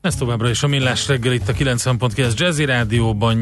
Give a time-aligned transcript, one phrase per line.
[0.00, 3.40] Ez továbbra is a Millás reggel itt a 90.9 Jazzy Rádióban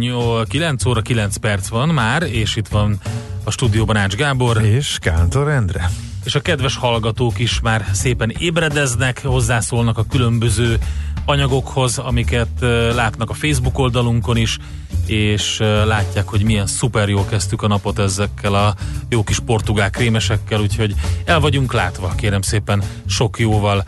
[0.48, 2.98] 9 óra 9 perc van már, és itt van
[3.44, 4.62] a stúdióban Ács Gábor.
[4.64, 5.90] És Kántor Endre.
[6.24, 10.78] És a kedves hallgatók is már szépen ébredeznek, hozzászólnak a különböző
[11.24, 12.60] anyagokhoz, amiket
[12.94, 14.58] látnak a Facebook oldalunkon is,
[15.06, 18.74] és látják, hogy milyen szuper jól kezdtük a napot ezekkel a
[19.08, 20.94] jó kis portugál krémesekkel, úgyhogy
[21.24, 23.84] el vagyunk látva, kérem szépen, sok jóval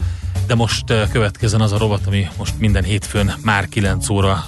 [0.50, 4.45] de most következzen az a rovat, ami most minden hétfőn már 9 óra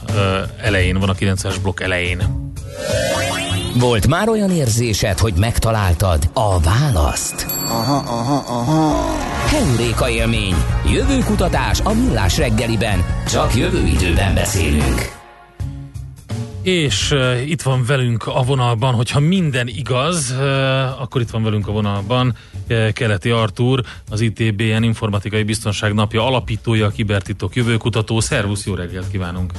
[0.61, 2.53] elején van, a 9-es blokk elején.
[3.79, 7.47] Volt már olyan érzésed, hogy megtaláltad a választ?
[7.69, 9.15] Aha, aha, aha.
[9.47, 10.55] Heuréka élmény.
[10.93, 13.05] Jövőkutatás a millás reggeliben.
[13.29, 15.22] Csak jövő időben beszélünk.
[16.63, 21.69] És uh, itt van velünk a vonalban, hogyha minden igaz, uh, akkor itt van velünk
[21.69, 22.37] a vonalban
[22.69, 28.21] uh, Keleti Artúr, az ITBN Informatikai Biztonság Napja alapítója, kibertitok jövőkutató.
[28.21, 29.53] Szervusz, jó reggelt kívánunk!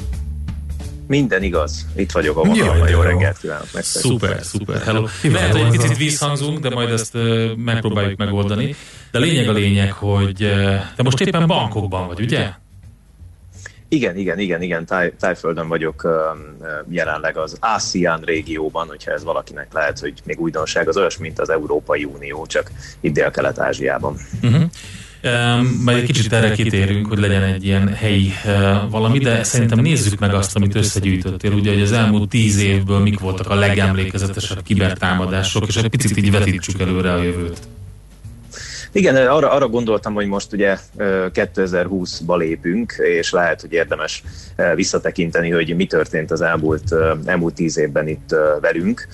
[1.07, 1.87] Minden igaz.
[1.95, 2.89] Itt vagyok a vonalban.
[2.89, 3.67] Jó reggelt kívánok.
[3.73, 4.81] Szuper, szuper.
[4.81, 5.05] Hello.
[5.23, 7.17] Lehet, hogy egy picit visszhangzunk, de majd ezt
[7.55, 8.75] megpróbáljuk megoldani.
[9.11, 10.37] De a lényeg a lényeg, hogy
[10.95, 12.53] te most éppen bankokban vagy, ugye?
[13.93, 16.07] Igen, igen, igen, igen, táj, tájföldön vagyok
[16.89, 21.49] jelenleg az ASEAN régióban, hogyha ez valakinek lehet, hogy még újdonság, az olyas, mint az
[21.49, 24.17] Európai Unió, csak itt Dél-Kelet-Ázsiában.
[24.43, 24.63] Uh-huh.
[25.83, 30.19] Majd egy kicsit erre kitérünk, hogy legyen egy ilyen helyi uh, valami, de szerintem nézzük
[30.19, 35.67] meg azt, amit összegyűjtöttél, ugye, hogy az elmúlt tíz évből mik voltak a legemlékezetesebb kibertámadások,
[35.67, 37.59] és egy picit így vetítsük előre a jövőt.
[38.95, 44.23] Igen, arra, arra gondoltam, hogy most ugye 2020-ba lépünk, és lehet, hogy érdemes
[44.75, 46.95] visszatekinteni, hogy mi történt az elmúlt,
[47.25, 49.07] elmúlt tíz évben itt velünk.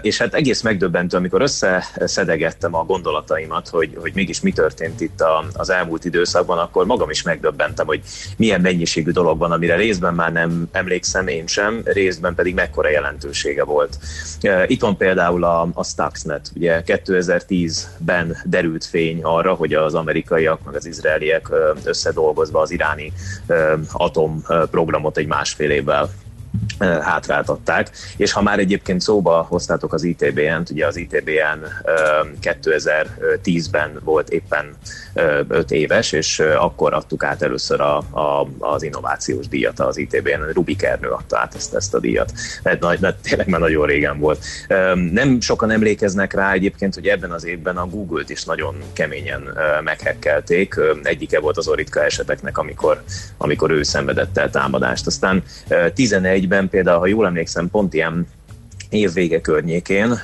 [0.00, 5.70] És hát egész megdöbbentő, amikor összeszedegettem a gondolataimat, hogy, hogy mégis mi történt itt az
[5.70, 8.00] elmúlt időszakban, akkor magam is megdöbbentem, hogy
[8.36, 13.64] milyen mennyiségű dolog van, amire részben már nem emlékszem én sem, részben pedig mekkora jelentősége
[13.64, 13.98] volt.
[14.66, 20.74] Itt van például a, a Stuxnet, ugye 2010-ben derült fény arra, hogy az amerikaiak meg
[20.74, 21.48] az izraeliek
[21.84, 23.12] összedolgozva az iráni
[23.92, 26.10] atomprogramot egy másfél évvel
[26.78, 27.90] hátráltatták.
[28.16, 31.64] És ha már egyébként szóba hoztátok az ITBN-t, ugye az ITBN
[32.42, 34.76] 2010-ben volt éppen
[35.48, 40.82] 5 éves, és akkor adtuk át először a, a, az innovációs díjat az ITBN, Rubik
[40.82, 42.32] Ernő adta át ezt, ezt a díjat.
[42.62, 44.44] mert nagy, de tényleg már nagyon régen volt.
[45.12, 50.74] Nem sokan emlékeznek rá egyébként, hogy ebben az évben a Google-t is nagyon keményen meghekkelték.
[51.02, 53.02] Egyike volt az Oritka eseteknek, amikor,
[53.36, 55.06] amikor ő szenvedett el támadást.
[55.06, 55.42] Aztán
[56.42, 58.26] 11-ben például, ha jól emlékszem, pont ilyen
[58.92, 60.20] évvége környékén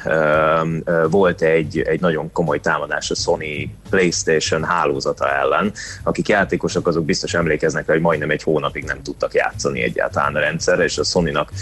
[1.11, 5.73] volt egy, egy nagyon komoly támadás a Sony PlayStation hálózata ellen.
[6.03, 10.84] Akik játékosok, azok biztos emlékeznek hogy majdnem egy hónapig nem tudtak játszani egyáltalán a rendszerre,
[10.84, 11.53] és a Sony-nak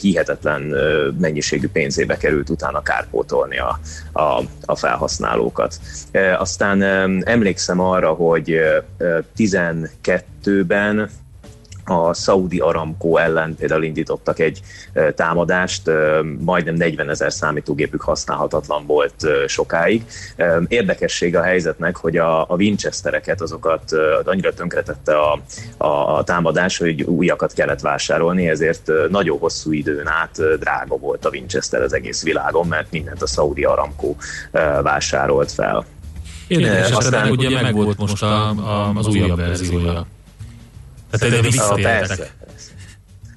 [0.00, 0.74] hihetetlen
[1.18, 3.78] mennyiségű pénzébe került utána kárpótolni a,
[4.12, 5.80] a, a felhasználókat.
[6.38, 6.82] Aztán
[7.24, 8.60] emlékszem arra, hogy
[9.36, 11.10] 12-ben
[11.90, 14.60] a Saudi Aramco ellen például indítottak egy
[15.14, 15.90] támadást,
[16.38, 20.04] majdnem 40 ezer számítógépük használhatatlan volt sokáig.
[20.68, 23.92] Érdekesség a helyzetnek, hogy a, a Winchestereket, azokat
[24.24, 25.40] annyira tönkretette a,
[25.76, 31.28] a, a támadás, hogy újakat kellett vásárolni, ezért nagyon hosszú időn át drága volt a
[31.28, 34.14] Winchester az egész világon, mert mindent a Saudi Aramco
[34.82, 35.84] vásárolt fel.
[36.46, 40.06] Érdekes, aztán ugye meg volt most a, a, az újabb verziója.
[41.10, 42.32] Tehát ide visszatértek.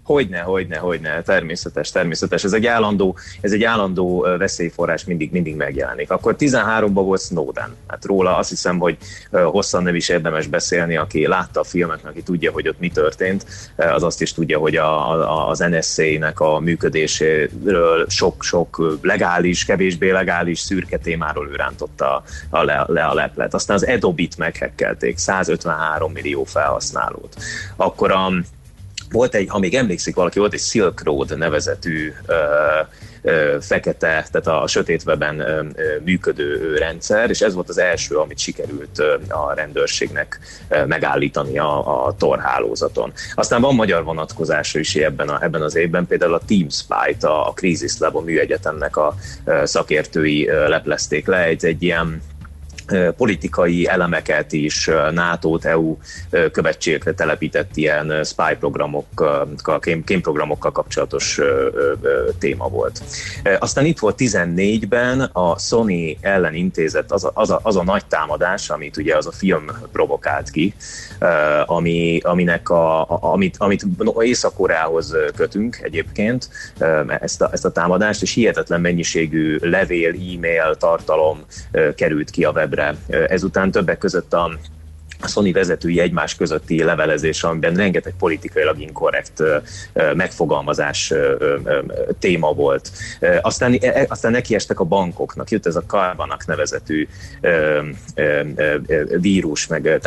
[0.03, 2.44] Hogyne, hogyne, hogyne, természetes, természetes.
[2.44, 6.12] Ez egy állandó, ez egy állandó veszélyforrás mindig, mindig megjelenik.
[6.12, 7.75] Akkor 13-ban volt Snowden.
[7.88, 8.98] Hát róla azt hiszem, hogy
[9.31, 13.45] hosszan nem is érdemes beszélni, aki látta a filmet, aki tudja, hogy ott mi történt,
[13.75, 20.60] az azt is tudja, hogy a, a, az NSA-nek a működéséről sok-sok legális, kevésbé legális
[20.60, 23.54] szürke témáról ő rántotta a, le, le a leplet.
[23.54, 27.36] Aztán az Adobe-t meghekkelték, 153 millió felhasználót.
[27.75, 28.31] Akkor a
[29.13, 32.36] volt egy, ha még emlékszik valaki, volt egy Silk Road nevezetű uh,
[33.60, 35.36] fekete, tehát a sötét webben
[36.04, 39.00] működő rendszer, és ez volt az első, amit sikerült
[39.30, 40.39] a rendőrségnek
[40.88, 42.42] megállítani a, a Tor.
[43.36, 47.48] Aztán van magyar vonatkozása is ebben, a, ebben az évben, például a Team Spy-t, a,
[47.48, 49.15] a Crisis Lab, a műegyetemnek a
[49.63, 52.21] szakértői leplezték le, egy, egy ilyen
[53.18, 55.97] politikai elemeket is NATO-t, EU
[56.51, 59.47] követségekre telepített ilyen spy programokkal,
[60.06, 61.39] kémprogramokkal kapcsolatos
[62.39, 63.03] téma volt.
[63.59, 68.06] Aztán itt volt 14-ben a Sony ellen intézett az a, az a, az a nagy
[68.06, 70.74] támadás, amit ugye az a film provokált ki,
[71.65, 73.86] ami, aminek a, a, amit, amit
[74.19, 76.50] Észak-Koreához kötünk egyébként,
[77.19, 81.39] ezt a, ezt a támadást, és hihetetlen mennyiségű levél, e-mail, tartalom
[81.95, 82.96] került ki a webre.
[83.28, 84.52] Ezután többek között a
[85.24, 89.44] a Sony vezetői egymás közötti levelezés, amiben rengeteg politikailag inkorrekt
[90.14, 91.14] megfogalmazás
[92.20, 92.92] téma volt.
[93.42, 97.08] Aztán, e, e, aztán nekiestek a bankoknak, jött ez a Karbanak nevezetű
[99.20, 100.00] vírus, meg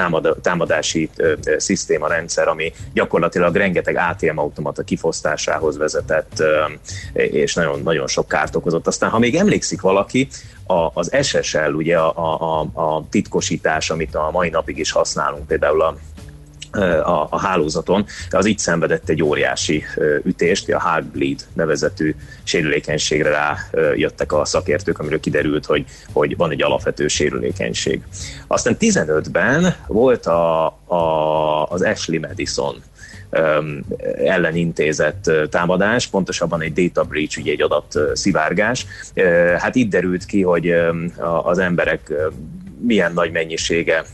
[0.42, 1.10] támadási
[1.56, 6.42] szisztéma rendszer, ami gyakorlatilag rengeteg ATM automata kifosztásához vezetett,
[7.12, 8.86] és nagyon, nagyon sok kárt okozott.
[8.86, 10.28] Aztán, ha még emlékszik valaki,
[10.66, 15.82] a, az SSL, ugye a, a, a titkosítás, amit a mai napig is használunk, például
[15.82, 15.96] a
[16.80, 19.84] a, a hálózaton, az itt szenvedett egy óriási
[20.24, 23.56] ütést, a Heartbleed nevezetű sérülékenységre rá
[23.94, 28.02] jöttek a szakértők, amiről kiderült, hogy, hogy van egy alapvető sérülékenység.
[28.46, 32.82] Aztán 15-ben volt a, a, az Ashley Madison
[34.24, 38.86] ellen intézett támadás, pontosabban egy data breach, ugye egy adat szivárgás.
[39.58, 40.74] Hát itt derült ki, hogy
[41.42, 42.12] az emberek
[42.80, 44.04] milyen nagy mennyisége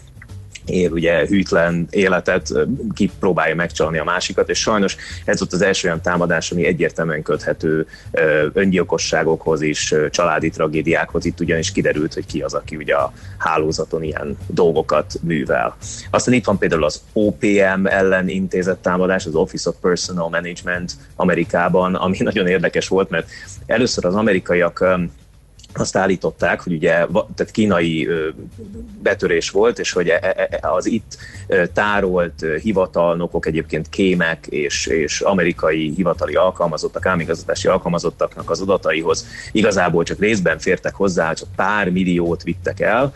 [0.66, 2.52] él ugye hűtlen életet,
[2.94, 7.22] ki próbálja megcsalni a másikat, és sajnos ez volt az első olyan támadás, ami egyértelműen
[7.22, 7.86] köthető
[8.52, 14.38] öngyilkosságokhoz is, családi tragédiákhoz, itt ugyanis kiderült, hogy ki az, aki ugye a hálózaton ilyen
[14.46, 15.76] dolgokat művel.
[16.10, 21.94] Aztán itt van például az OPM ellen intézett támadás, az Office of Personal Management Amerikában,
[21.94, 23.30] ami nagyon érdekes volt, mert
[23.66, 24.84] először az amerikaiak
[25.78, 26.92] azt állították, hogy ugye
[27.34, 28.08] tehát kínai
[29.02, 31.16] betörés volt, és hogy e, e, e, az itt
[31.72, 40.18] tárolt hivatalnokok, egyébként kémek és, és amerikai hivatali alkalmazottak, államigazgatási alkalmazottaknak az adataihoz igazából csak
[40.18, 43.12] részben fértek hozzá, csak pár milliót vittek el.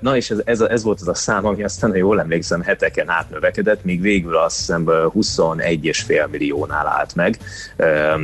[0.00, 3.08] Na és ez, ez, ez volt az a szám, ami aztán, ha jól emlékszem, heteken
[3.08, 7.38] átnövekedett, míg végül azt hiszem 21,5 milliónál állt meg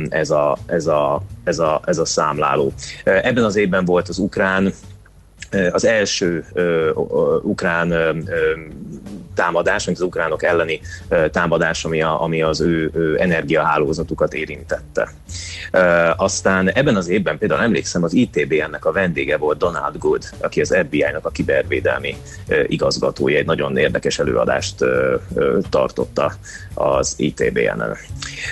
[0.09, 2.73] ez a, ez a, ez a, ez a számláló.
[3.03, 4.73] Ebben az évben volt az ukrán
[5.71, 6.45] az első
[7.41, 7.93] ukrán
[9.41, 10.79] támadás, mint az ukránok elleni
[11.31, 15.09] támadás, ami, a, ami az ő, ő energiahálózatukat érintette.
[16.15, 20.77] Aztán ebben az évben például emlékszem, az ITB-nek a vendége volt Donald Good, aki az
[20.85, 22.15] FBI-nak a kibervédelmi
[22.67, 24.75] igazgatója, egy nagyon érdekes előadást
[25.69, 26.33] tartotta
[26.73, 27.97] az ITB-en.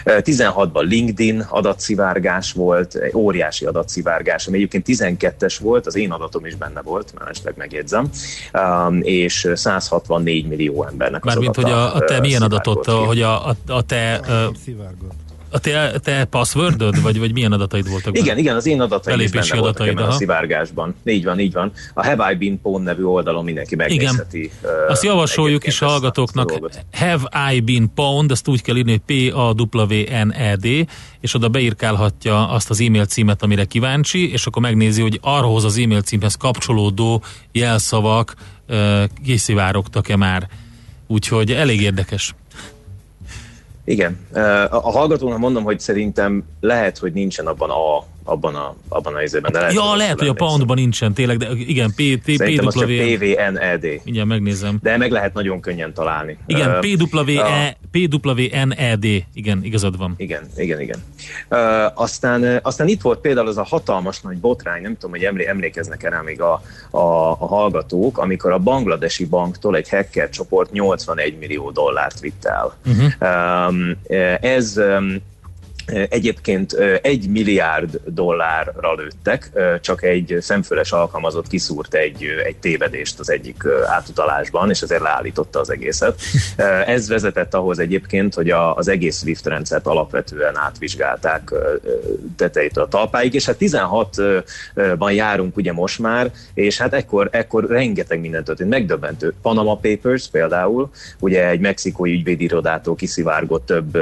[0.06, 6.56] 16-ban LinkedIn adatszivárgás volt, egy óriási adatszivárgás, ami egyébként 12-es volt, az én adatom is
[6.56, 8.10] benne volt, mellesleg megjegyzem,
[9.02, 13.56] és 164 millió embernek az Mármint, hogy a, a te milyen adatot, hogy a, a,
[13.68, 14.22] a te...
[14.64, 18.18] Szivárgott a te, te passwordöd, vagy, vagy milyen adataid voltak?
[18.18, 20.96] Igen, igen, az én adataim is benne adataid, voltak a szivárgásban.
[21.06, 21.72] Így van, így van.
[21.94, 24.38] A Have I Been Pwn nevű oldalon mindenki megnézheti.
[24.38, 24.52] Igen.
[24.64, 26.60] Uh, Azt javasoljuk is a hallgatóknak.
[26.92, 30.88] Have I Been Pwned, ezt úgy kell írni, hogy P-A-W-N-E-D,
[31.20, 35.78] és oda beírkálhatja azt az e-mail címet, amire kíváncsi, és akkor megnézi, hogy arhoz az
[35.78, 38.36] e-mail címhez kapcsolódó jelszavak
[38.70, 40.50] uh, kiszivárogtak-e már.
[41.12, 42.36] Úgyhogy elég érdekes.
[43.84, 44.20] Igen.
[44.70, 49.52] A hallgatónak mondom, hogy szerintem lehet, hogy nincsen abban a abban a, abban a izében.
[49.52, 52.74] De lehet, ja, lehet, hogy a poundban nincsen tényleg, de igen, P, T, Szerintem az
[52.74, 53.84] csak PVNED.
[54.04, 54.80] Igen, megnézem.
[54.82, 56.38] De meg lehet nagyon könnyen találni.
[56.46, 60.14] Igen, PWE, PWNED, igen, igazad van.
[60.18, 61.04] Igen, igen, igen.
[61.94, 66.04] Aztán, aztán itt volt például az a hatalmas nagy botrány, nem tudom, hogy emlé, emlékeznek
[66.04, 67.00] erre még a, a,
[67.32, 72.78] a hallgatók, amikor a bangladesi banktól egy hacker csoport 81 millió dollárt vitt el.
[72.86, 73.96] Uh-huh.
[74.42, 74.82] Ez
[76.10, 83.64] Egyébként egy milliárd dollárra lőttek, csak egy szemfüles alkalmazott kiszúrt egy, egy tévedést az egyik
[83.86, 86.22] átutalásban, és ezért leállította az egészet.
[86.86, 91.54] Ez vezetett ahhoz egyébként, hogy a, az egész SWIFT rendszert alapvetően átvizsgálták
[92.36, 98.20] tetejétől a talpáig, és hát 16-ban járunk ugye most már, és hát ekkor, ekkor rengeteg
[98.20, 99.34] mindent történt, megdöbbentő.
[99.42, 103.98] Panama Papers például, ugye egy mexikói ügyvédirodától kiszivárgott több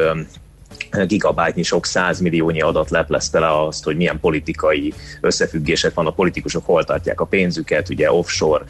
[1.05, 6.83] gigabájtnyi sok százmilliónyi adat leplezte le azt, hogy milyen politikai összefüggések van, a politikusok hol
[6.83, 8.63] tartják a pénzüket, ugye offshore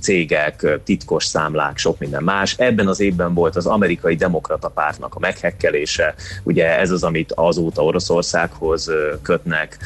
[0.00, 2.54] cégek, titkos számlák, sok minden más.
[2.58, 7.84] Ebben az évben volt az amerikai demokrata pártnak a meghekkelése, ugye ez az, amit azóta
[7.84, 8.90] Oroszországhoz
[9.22, 9.78] kötnek.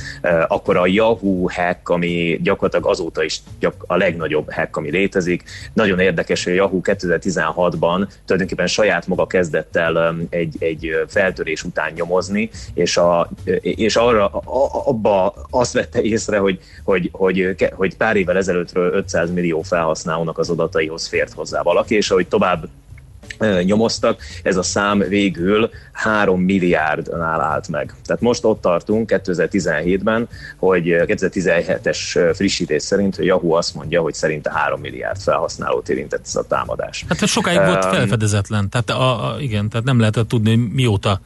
[0.48, 3.40] Akkor a Yahoo hack, ami gyakorlatilag azóta is
[3.86, 5.42] a legnagyobb hack, ami létezik.
[5.72, 11.92] Nagyon érdekes, hogy a Yahoo 2016-ban tulajdonképpen saját maga kezdett el egy, egy feltörés után
[11.92, 14.26] nyomozni, és, a, és arra,
[14.84, 20.50] abba azt vette észre, hogy, hogy, hogy, hogy pár évvel ezelőttről 500 millió felhasználónak az
[20.50, 22.68] adataihoz fért hozzá valaki, és ahogy tovább
[23.62, 27.94] nyomoztak, ez a szám végül 3 milliárdnál állt meg.
[28.04, 34.50] Tehát most ott tartunk 2017-ben, hogy 2017-es frissítés szerint, hogy Yahoo azt mondja, hogy szerinte
[34.52, 37.04] 3 milliárd felhasználót érintett ez a támadás.
[37.08, 41.20] Hát ez sokáig um, volt felfedezetlen, tehát a, a, igen, tehát nem lehetett tudni, mióta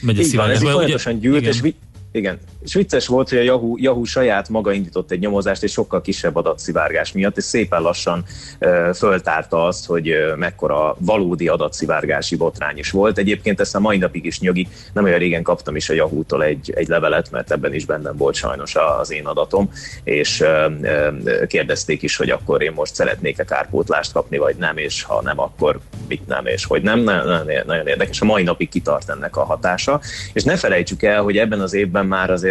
[0.00, 0.56] megy a szivárgás.
[0.56, 1.52] Ez folyamatosan gyűlt, igen.
[1.52, 1.72] és
[2.12, 6.00] igen, és vicces volt, hogy a Yahoo, Yahoo saját maga indított egy nyomozást egy sokkal
[6.00, 8.24] kisebb adatszivárgás miatt, és szépen lassan
[8.60, 13.18] uh, föltárta azt, hogy uh, mekkora valódi adatszivárgási botrány is volt.
[13.18, 16.72] Egyébként ezt a mai napig is nyögi, nem olyan régen kaptam is a Yahoo-tól egy,
[16.74, 19.70] egy levelet, mert ebben is bennem volt sajnos az én adatom,
[20.04, 20.48] és uh,
[20.80, 25.40] uh, kérdezték is, hogy akkor én most szeretnék-e kárpótlást kapni, vagy nem, és ha nem,
[25.40, 27.00] akkor mit nem, és hogy nem.
[27.00, 30.00] Nagyon, nagyon érdekes, a mai napig kitart ennek a hatása.
[30.32, 32.49] És ne felejtsük el, hogy ebben az évben már azért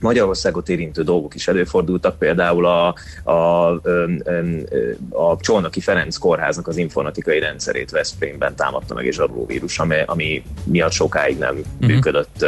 [0.00, 3.78] Magyarországot érintő dolgok is előfordultak, például a, a, a,
[5.10, 10.92] a Csolnoki Ferenc kórháznak az informatikai rendszerét Veszprémben támadta meg egy zsarolóvírus, ami, ami miatt
[10.92, 11.90] sokáig nem uh-huh.
[11.90, 12.46] működött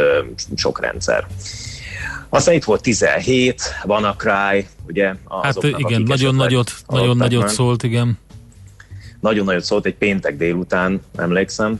[0.55, 1.27] sok rendszer.
[2.29, 5.13] Aztán itt volt 17, WannaCry, ugye?
[5.41, 8.17] Hát igen, nagyon nagyot, nagyon nagyot szólt, igen
[9.19, 11.79] nagyon nagyot szólt egy péntek délután, emlékszem.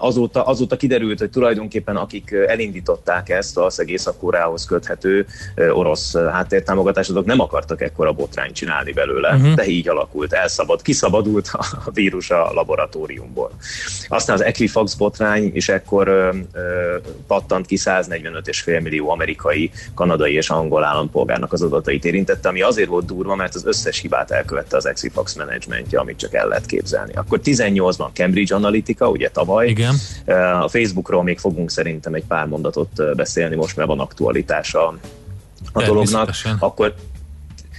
[0.00, 5.26] Azóta, azóta kiderült, hogy tulajdonképpen akik elindították ezt az egész koreához köthető
[5.72, 9.54] orosz háttértámogatást, azok nem akartak ekkora botrányt csinálni belőle, uh-huh.
[9.54, 11.50] de így alakult, elszabad, kiszabadult
[11.84, 13.50] a vírus a laboratóriumból.
[14.08, 20.50] Aztán az Equifax botrány is ekkor ö, ö, pattant ki 145,5 millió amerikai, kanadai és
[20.50, 24.86] angol állampolgárnak az adatait érintette, ami azért volt durva, mert az összes hibát elkövette az
[24.86, 27.12] Equifax menedzsmentje, amit csak el lehet képzelni.
[27.12, 29.68] Akkor 18-ban Cambridge Analytica, ugye tavaly.
[29.68, 29.94] Igen.
[30.60, 34.98] A Facebookról még fogunk szerintem egy pár mondatot beszélni, most már van aktualitása
[35.72, 36.30] a dolognak.
[36.58, 36.94] Akkor,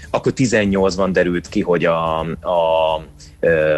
[0.10, 3.02] akkor 18-ban derült ki, hogy a, a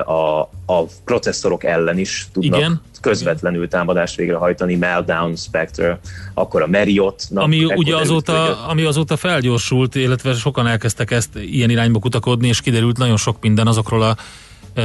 [0.06, 2.82] a, a processzorok ellen is tudnak Igen.
[3.01, 6.00] közvetlenül támadást végrehajtani, Meltdown, Spectre,
[6.34, 7.28] akkor a Marriott.
[7.34, 12.98] Ami ugye azóta, ami azóta felgyorsult, illetve sokan elkezdtek ezt ilyen irányba kutakodni, és kiderült
[12.98, 14.18] nagyon sok minden azokról a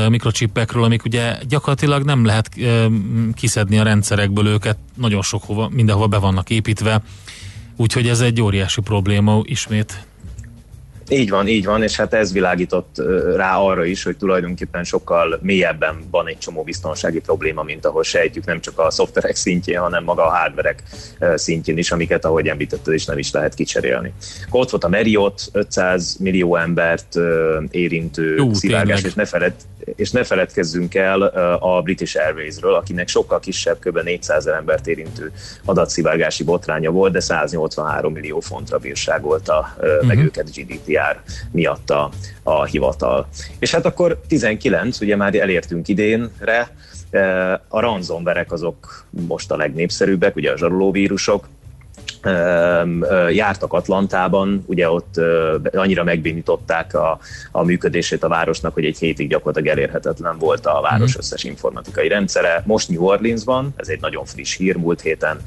[0.09, 2.50] mikrocsipekről, amik ugye gyakorlatilag nem lehet
[3.35, 7.02] kiszedni a rendszerekből őket, nagyon sok hova, mindenhova be vannak építve,
[7.76, 10.05] úgyhogy ez egy óriási probléma ismét.
[11.09, 13.02] Így van, így van, és hát ez világított
[13.37, 18.45] rá arra is, hogy tulajdonképpen sokkal mélyebben van egy csomó biztonsági probléma, mint ahol sejtjük,
[18.45, 20.83] nem csak a szoftverek szintjén, hanem maga a hardverek
[21.35, 24.12] szintjén is, amiket, ahogy említetted, is nem is lehet kicserélni.
[24.50, 27.19] Ott volt a Marriott, 500 millió embert
[27.71, 29.55] érintő Jú, szivárgás, és ne, feled,
[29.97, 31.23] és ne feledkezzünk el
[31.61, 33.99] a British Airways-ről, akinek sokkal kisebb, kb.
[34.02, 35.33] 400 embert érintő
[35.64, 40.07] adatszivárgási botránya volt, de 183 millió fontra bírságolta uh-huh.
[40.07, 42.11] meg őket GDP jár miatt a,
[42.43, 43.28] a hivatal.
[43.59, 46.71] És hát akkor 19, ugye már elértünk idénre,
[47.69, 51.49] a ransomware azok most a legnépszerűbbek, ugye a zsarolóvírusok,
[53.30, 55.21] jártak Atlantában, ugye ott
[55.73, 57.18] annyira megbénították a,
[57.52, 61.18] a működését a városnak, hogy egy hétig gyakorlatilag elérhetetlen volt a város mhm.
[61.18, 62.62] összes informatikai rendszere.
[62.66, 65.38] Most New Orleansban, ez egy nagyon friss hír, múlt héten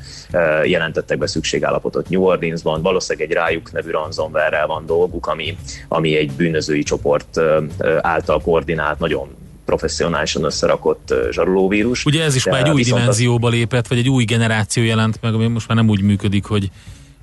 [0.63, 5.57] jelentettek be szükségállapotot New Orleansban, valószínűleg egy rájuk nevű ransomware van dolguk, ami,
[5.87, 7.41] ami egy bűnözői csoport
[8.01, 9.38] által koordinált, nagyon
[9.69, 12.05] professzionálisan összerakott zsarolóvírus.
[12.05, 13.53] Ugye ez is már egy új dimenzióba az...
[13.53, 16.71] lépett, vagy egy új generáció jelent meg, ami most már nem úgy működik, hogy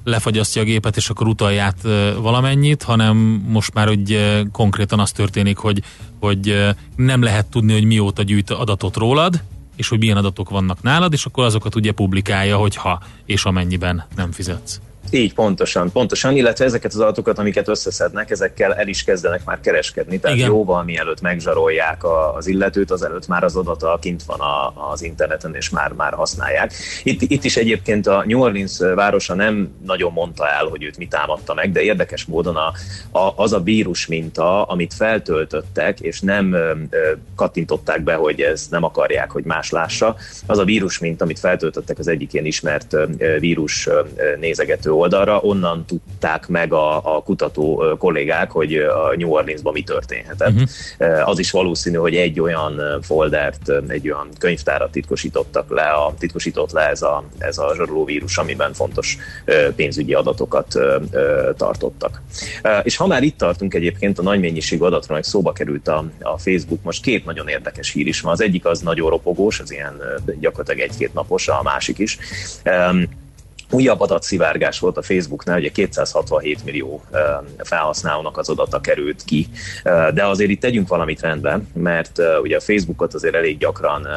[0.04, 1.76] lefagyasztja a gépet, és akkor utalját
[2.20, 3.16] valamennyit, hanem
[3.48, 5.82] most már hogy konkrétan az történik, hogy,
[6.20, 9.42] hogy nem lehet tudni, hogy mióta gyűjt adatot rólad,
[9.76, 14.32] és hogy milyen adatok vannak nálad, és akkor azokat ugye publikálja, hogyha és amennyiben nem
[14.32, 14.80] fizetsz.
[15.10, 20.18] Így, pontosan, pontosan, illetve ezeket az adatokat, amiket összeszednek, ezekkel el is kezdenek már kereskedni,
[20.18, 20.48] tehát Igen.
[20.48, 25.54] jóval mielőtt megzsarolják a, az illetőt, azelőtt már az adata kint van a, az interneten,
[25.54, 26.72] és már, már használják.
[27.02, 31.08] Itt, itt is egyébként a New Orleans városa nem nagyon mondta el, hogy őt mit
[31.08, 32.72] támadta meg, de érdekes módon a,
[33.18, 36.72] a, az a vírus minta, amit feltöltöttek, és nem ö,
[37.34, 41.98] kattintották be, hogy ez nem akarják, hogy más lássa, az a vírus minta, amit feltöltöttek
[41.98, 43.04] az egyik ilyen ismert ö,
[43.38, 44.00] vírus ö,
[44.40, 50.52] nézegető oldalra, onnan tudták meg a, a kutató kollégák, hogy a New Orleansban mi történhetett.
[50.52, 51.28] Uh-huh.
[51.28, 56.88] Az is valószínű, hogy egy olyan foldert, egy olyan könyvtárat titkosítottak le, a, titkosított le
[56.88, 57.74] ez a, ez a
[58.04, 59.16] vírus, amiben fontos
[59.76, 60.78] pénzügyi adatokat
[61.56, 62.22] tartottak.
[62.82, 66.82] És ha már itt tartunk egyébként, a nagy mennyiségű adatról szóba került a, a Facebook,
[66.82, 68.32] most két nagyon érdekes hír is van.
[68.32, 70.02] Az egyik az nagyon ropogós, az ilyen
[70.40, 72.18] gyakorlatilag egy-két napos, a másik is.
[73.70, 77.02] Újabb adatszivárgás volt a Facebooknál, ugye 267 millió
[77.58, 79.48] felhasználónak az adata került ki,
[80.14, 84.08] de azért itt tegyünk valamit rendbe, mert ugye a Facebookot azért elég gyakran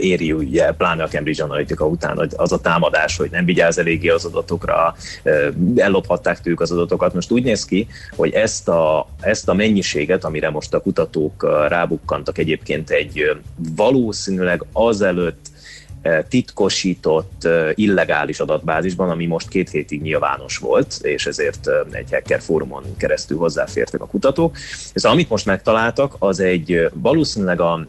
[0.00, 4.24] éri ugye, pláne a Cambridge Analytica után az a támadás, hogy nem vigyáz eléggé az
[4.24, 4.94] adatokra,
[5.76, 7.14] ellophatták tőlük az adatokat.
[7.14, 7.86] Most úgy néz ki,
[8.16, 13.36] hogy ezt a, ezt a mennyiséget, amire most a kutatók rábukkantak egyébként egy
[13.76, 15.50] valószínűleg azelőtt
[16.28, 23.38] titkosított, illegális adatbázisban, ami most két hétig nyilvános volt, és ezért egy hacker fórumon keresztül
[23.38, 24.56] hozzáfértek a kutatók.
[24.92, 27.86] Ez amit most megtaláltak, az egy valószínűleg a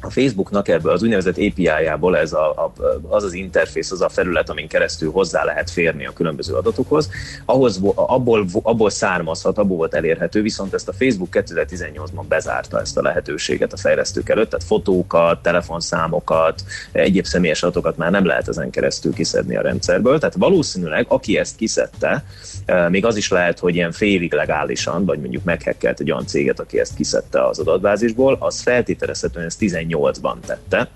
[0.00, 2.72] a Facebooknak ebből az úgynevezett API-jából ez a, a,
[3.08, 7.10] az az interfész, az a felület, amin keresztül hozzá lehet férni a különböző adatokhoz,
[7.44, 13.02] ahhoz, abból, abból származhat, abból volt elérhető, viszont ezt a Facebook 2018-ban bezárta ezt a
[13.02, 19.12] lehetőséget a fejlesztők előtt, tehát fotókat, telefonszámokat, egyéb személyes adatokat már nem lehet ezen keresztül
[19.12, 22.24] kiszedni a rendszerből, tehát valószínűleg aki ezt kiszedte,
[22.64, 26.60] e, még az is lehet, hogy ilyen félig legálisan, vagy mondjuk meghekkelt egy olyan céget,
[26.60, 30.88] aki ezt kiszedte az adatbázisból, az feltételezhetően ez 18 2018-ban tette.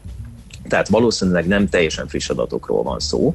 [0.68, 3.34] Tehát valószínűleg nem teljesen friss adatokról van szó.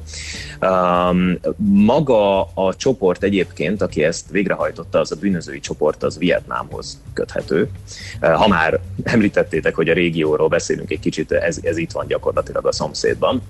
[0.60, 7.70] Um, maga a csoport egyébként, aki ezt végrehajtotta, az a bűnözői csoport, az Vietnámhoz köthető.
[8.20, 12.66] Uh, ha már említettétek, hogy a régióról beszélünk egy kicsit, ez, ez itt van gyakorlatilag
[12.66, 13.42] a szomszédban.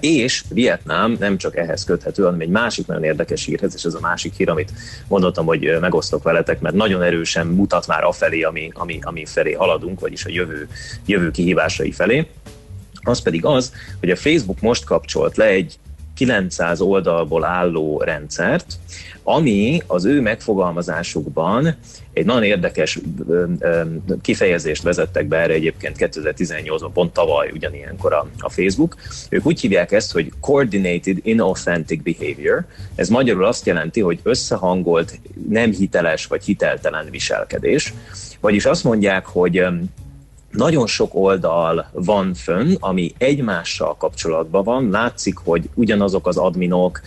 [0.00, 4.00] És Vietnám nem csak ehhez köthető, hanem egy másik nagyon érdekes hírhez, és ez a
[4.00, 4.72] másik hír, amit
[5.08, 10.00] mondottam, hogy megosztok veletek, mert nagyon erősen mutat már afelé, ami, ami, ami felé haladunk,
[10.00, 10.68] vagyis a jövő,
[11.06, 12.26] jövő kihívásai felé.
[13.02, 15.78] Az pedig az, hogy a Facebook most kapcsolt le egy
[16.18, 18.66] 900 oldalból álló rendszert,
[19.22, 21.76] ami az ő megfogalmazásukban
[22.12, 22.98] egy nagyon érdekes
[24.22, 28.96] kifejezést vezettek be erre egyébként 2018-ban, pont tavaly ugyanilyenkor a, a Facebook.
[29.28, 32.64] Ők úgy hívják ezt, hogy Coordinated Inauthentic Behavior.
[32.94, 37.94] Ez magyarul azt jelenti, hogy összehangolt, nem hiteles vagy hiteltelen viselkedés.
[38.40, 39.64] Vagyis azt mondják, hogy
[40.50, 44.90] nagyon sok oldal van fönn, ami egymással kapcsolatban van.
[44.90, 47.00] Látszik, hogy ugyanazok az adminok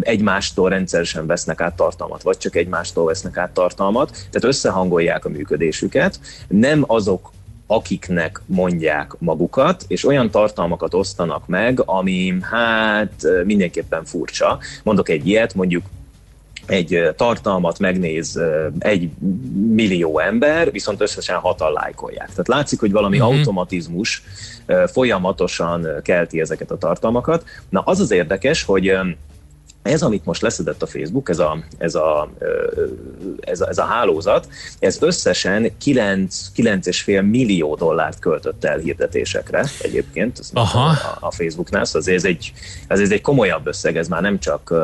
[0.00, 6.20] egymástól rendszeresen vesznek át tartalmat, vagy csak egymástól vesznek át tartalmat, tehát összehangolják a működésüket.
[6.48, 7.32] Nem azok
[7.66, 14.58] akiknek mondják magukat, és olyan tartalmakat osztanak meg, ami hát mindenképpen furcsa.
[14.82, 15.82] Mondok egy ilyet, mondjuk
[16.66, 18.40] egy tartalmat megnéz
[18.78, 19.10] egy
[19.68, 22.28] millió ember, viszont összesen hatan lájkolják.
[22.28, 23.36] Tehát látszik, hogy valami uh-huh.
[23.36, 24.22] automatizmus
[24.86, 27.44] folyamatosan kelti ezeket a tartalmakat.
[27.68, 28.98] Na az az érdekes, hogy
[29.84, 32.30] ez, amit most leszedett a Facebook, ez a, ez a,
[33.40, 40.40] ez a, ez a hálózat, ez összesen 9, 9,5 millió dollárt költött el hirdetésekre egyébként
[40.52, 40.88] Aha.
[40.88, 42.52] A, a Facebooknál, szóval ez egy,
[42.86, 44.74] ez egy komolyabb összeg, ez már nem csak,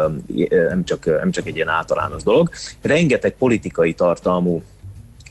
[0.69, 2.51] nem, csak, nem csak egy ilyen általános dolog.
[2.83, 4.63] Rengeteg politikai tartalmú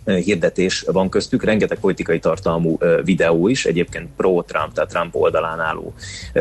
[0.05, 5.93] hirdetés van köztük, rengeteg politikai tartalmú videó is, egyébként pro-Trump, tehát Trump oldalán álló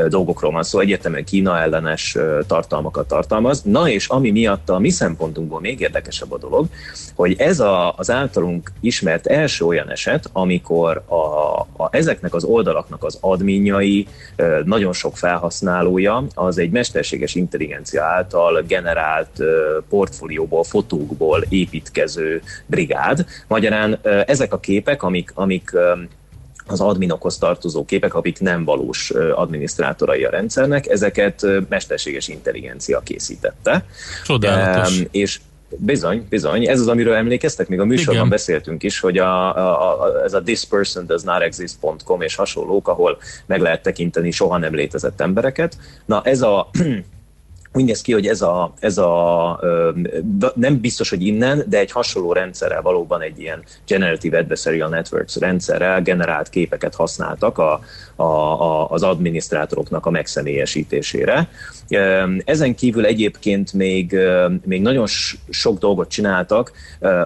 [0.08, 2.16] dolgokról van szó, egyetemen Kína ellenes
[2.46, 3.62] tartalmakat tartalmaz.
[3.62, 6.66] Na és ami miatt a mi szempontunkból még érdekesebb a dolog,
[7.14, 11.14] hogy ez a, az általunk ismert első olyan eset, amikor a,
[11.82, 14.06] a, ezeknek az oldalaknak az adminjai,
[14.64, 19.42] nagyon sok felhasználója, az egy mesterséges intelligencia által generált
[19.88, 25.72] portfólióból, fotókból építkező brigád, Magyarán ezek a képek, amik, amik
[26.66, 33.84] az adminokhoz tartozó képek, akik nem valós adminisztrátorai a rendszernek, ezeket mesterséges intelligencia készítette.
[34.24, 35.02] Csodálatos.
[35.10, 35.40] És
[35.76, 36.68] Bizony, bizony.
[36.68, 38.28] Ez az, amiről emlékeztek, még a műsorban Igen.
[38.28, 44.30] beszéltünk is, hogy a, a, a, ez a thispersondoesnotexist.com és hasonlók, ahol meg lehet tekinteni
[44.30, 45.78] soha nem létezett embereket.
[46.04, 46.70] Na ez a
[47.78, 49.60] úgy néz ki, hogy ez a, ez a
[50.54, 56.02] nem biztos, hogy innen, de egy hasonló rendszerrel valóban egy ilyen Generative Adversarial Networks rendszerrel
[56.02, 57.80] generált képeket használtak a,
[58.16, 61.48] a, a, az adminisztrátoroknak a megszemélyesítésére.
[62.44, 64.16] Ezen kívül egyébként még,
[64.64, 65.06] még nagyon
[65.50, 66.72] sok dolgot csináltak.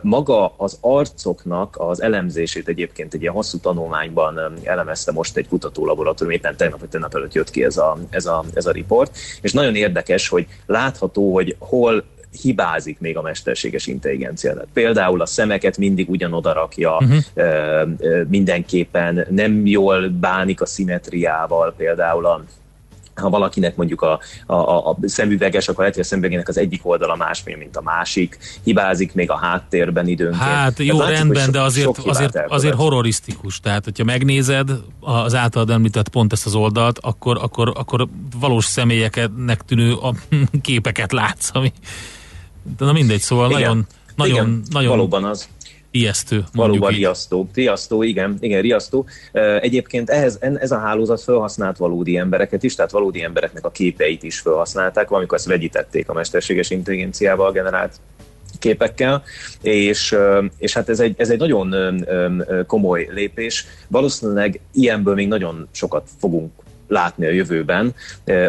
[0.03, 6.57] Maga az arcoknak az elemzését egyébként egy ilyen hosszú tanulmányban elemezte most egy kutatólaboratórium, éppen
[6.57, 9.75] tegnap vagy tegnap előtt jött ki ez a, ez a, ez a riport, és nagyon
[9.75, 12.05] érdekes, hogy látható, hogy hol
[12.41, 14.53] hibázik még a mesterséges intelligencia.
[14.53, 18.29] Tehát például a szemeket mindig ugyanoda rakja, uh-huh.
[18.29, 22.45] mindenképpen nem jól bánik a szimetriával, például a
[23.15, 27.17] ha valakinek mondjuk a, a, a szemüveges, akkor lehet, hogy a szemüvegének az egyik oldala
[27.17, 30.43] más, mint a másik, hibázik még a háttérben időnként.
[30.43, 33.61] Hát jó, látszik, rendben, so, de azért, azért, azért horrorisztikus.
[33.61, 34.71] Tehát, hogyha megnézed
[35.01, 38.09] az általad említett pont ezt az oldalt, akkor, akkor, akkor
[38.41, 40.15] valós személyeknek tűnő a
[40.63, 41.73] képeket látsz, ami
[42.79, 43.61] de na mindegy, szóval igen.
[43.61, 45.49] nagyon, nagyon, igen, nagyon valóban az
[45.93, 46.45] ijesztő.
[46.53, 46.99] Valóban így.
[46.99, 47.49] riasztó.
[47.55, 49.07] Riasztó, igen, igen, riasztó.
[49.61, 54.39] Egyébként ehhez, ez a hálózat felhasznált valódi embereket is, tehát valódi embereknek a képeit is
[54.39, 58.01] felhasználták, valamikor ezt vegyítették a mesterséges intelligenciával generált
[58.59, 59.23] képekkel,
[59.63, 60.17] és,
[60.59, 61.75] és hát ez egy, ez egy nagyon
[62.67, 63.67] komoly lépés.
[63.89, 66.53] Valószínűleg ilyenből még nagyon sokat fogunk
[66.93, 67.95] látni a jövőben,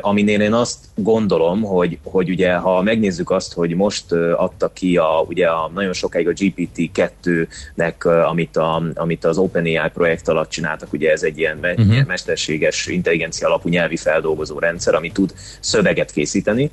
[0.01, 5.25] aminél én azt gondolom, hogy, hogy ugye ha megnézzük azt, hogy most adta ki a,
[5.27, 11.11] ugye a, nagyon sokáig a GPT-2-nek, amit, a, amit az OpenAI projekt alatt csináltak, ugye
[11.11, 12.05] ez egy ilyen uh-huh.
[12.05, 16.71] mesterséges intelligencia alapú nyelvi feldolgozó rendszer, ami tud szöveget készíteni,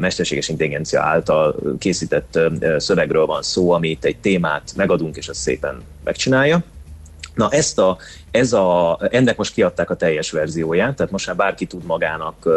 [0.00, 2.38] mesterséges intelligencia által készített
[2.76, 6.62] szövegről van szó, amit egy témát megadunk, és azt szépen megcsinálja.
[7.34, 7.98] Na ezt a
[8.32, 12.48] ez a, ennek most kiadták a teljes verzióját, tehát most már bárki tud magának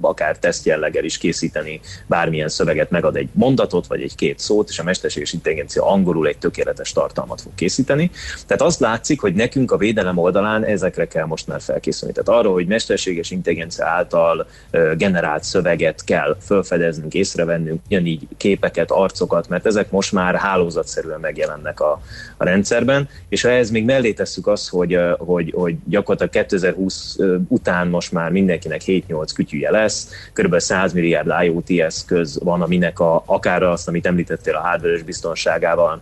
[0.00, 4.78] akár teszt jelleggel is készíteni bármilyen szöveget, megad egy mondatot, vagy egy két szót, és
[4.78, 8.10] a mesterséges intelligencia angolul egy tökéletes tartalmat fog készíteni.
[8.46, 12.14] Tehát azt látszik, hogy nekünk a védelem oldalán ezekre kell most már felkészülni.
[12.14, 14.46] Tehát arról, hogy mesterséges intelligencia által
[14.96, 22.00] generált szöveget kell felfedeznünk, észrevennünk, ugyanígy képeket, arcokat, mert ezek most már hálózatszerűen megjelennek a,
[22.36, 27.88] a rendszerben, és ha ehhez még mellé tesszük azt, hogy hogy, hogy gyakorlatilag 2020 után
[27.88, 30.58] most már mindenkinek 7-8 kütyüje lesz, kb.
[30.58, 36.00] 100 milliárd IoT eszköz van, aminek a, akár azt, amit említettél a hardware biztonságával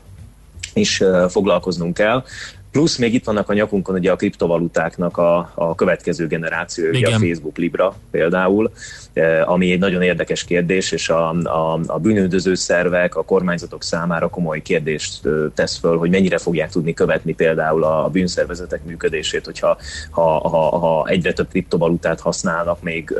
[0.75, 2.25] is foglalkoznunk kell.
[2.71, 7.19] Plusz még itt vannak a nyakunkon ugye a kriptovalutáknak a, a következő generáció, ugye a
[7.19, 8.71] Facebook Libra például,
[9.13, 14.29] eh, ami egy nagyon érdekes kérdés, és a, a, a bűnöldöző szervek, a kormányzatok számára
[14.29, 19.79] komoly kérdést tesz föl, hogy mennyire fogják tudni követni például a bűnszervezetek működését, hogyha
[20.11, 23.15] ha, ha, ha egyre több kriptovalutát használnak még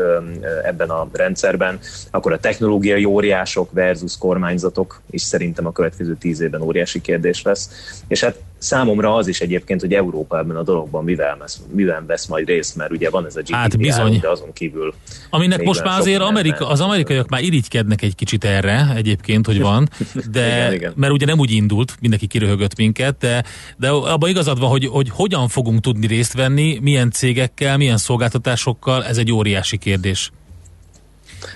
[0.65, 1.79] ebben a rendszerben,
[2.11, 7.71] akkor a technológiai óriások versus kormányzatok is szerintem a következő tíz évben óriási kérdés lesz.
[8.09, 12.27] És hát számomra az is egyébként, hogy Európa ebben a dologban mivel, vesz, mivel vesz
[12.27, 14.19] majd részt, mert ugye van ez a GDPR, hát bizony.
[14.21, 14.95] de azon kívül...
[15.31, 19.89] Aminek most már azért Amerika, az amerikaiak már irigykednek egy kicsit erre egyébként, hogy van,
[20.31, 20.93] de igen, igen.
[20.97, 23.45] mert ugye nem úgy indult, mindenki kiröhögött minket, de,
[23.77, 29.05] de abban igazad van, hogy, hogy hogyan fogunk tudni részt venni, milyen cégekkel, milyen szolgáltatásokkal,
[29.05, 30.31] ez egy óriási kérdés.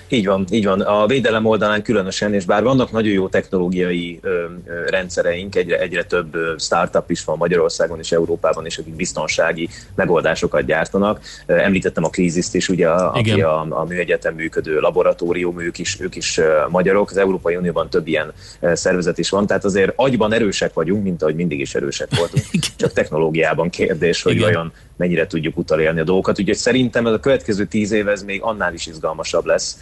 [0.07, 0.81] Így van, így van.
[0.81, 6.03] A védelem oldalán különösen, és bár vannak nagyon jó technológiai ö, ö, rendszereink, egyre, egyre
[6.03, 11.19] több startup is van Magyarországon és Európában, és akik biztonsági megoldásokat gyártanak.
[11.45, 16.39] Említettem a krízist is, ugye, aki a, a műegyetem működő laboratórium, ők is, ők is
[16.69, 17.09] magyarok.
[17.09, 18.33] Az Európai Unióban több ilyen
[18.73, 22.45] szervezet is van, tehát azért agyban erősek vagyunk, mint ahogy mindig is erősek voltunk.
[22.77, 24.47] Csak technológiában kérdés, hogy Igen.
[24.47, 26.39] olyan mennyire tudjuk utalélni a dolgokat.
[26.39, 29.77] Úgyhogy szerintem ez a következő tíz év ez még annál is izgalmasabb lesz.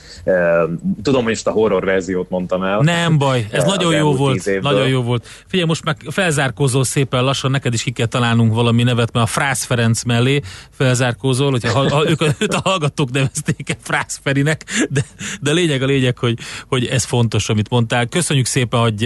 [1.03, 2.79] Tudom, hogy most a horror verziót mondtam el.
[2.79, 4.61] Nem baj, ez nagyon jó volt.
[4.61, 5.27] Nagyon jó volt.
[5.47, 9.29] Figyelj, most meg felzárkózol szépen lassan, neked is ki kell találnunk valami nevet, mert a
[9.29, 15.01] Frász Ferenc mellé felzárkózol, hogyha ha, ők, őt a hallgatók nevezték el Frász Ferinek, de,
[15.41, 18.05] de lényeg a lényeg, hogy, hogy ez fontos, amit mondtál.
[18.05, 19.05] Köszönjük szépen, hogy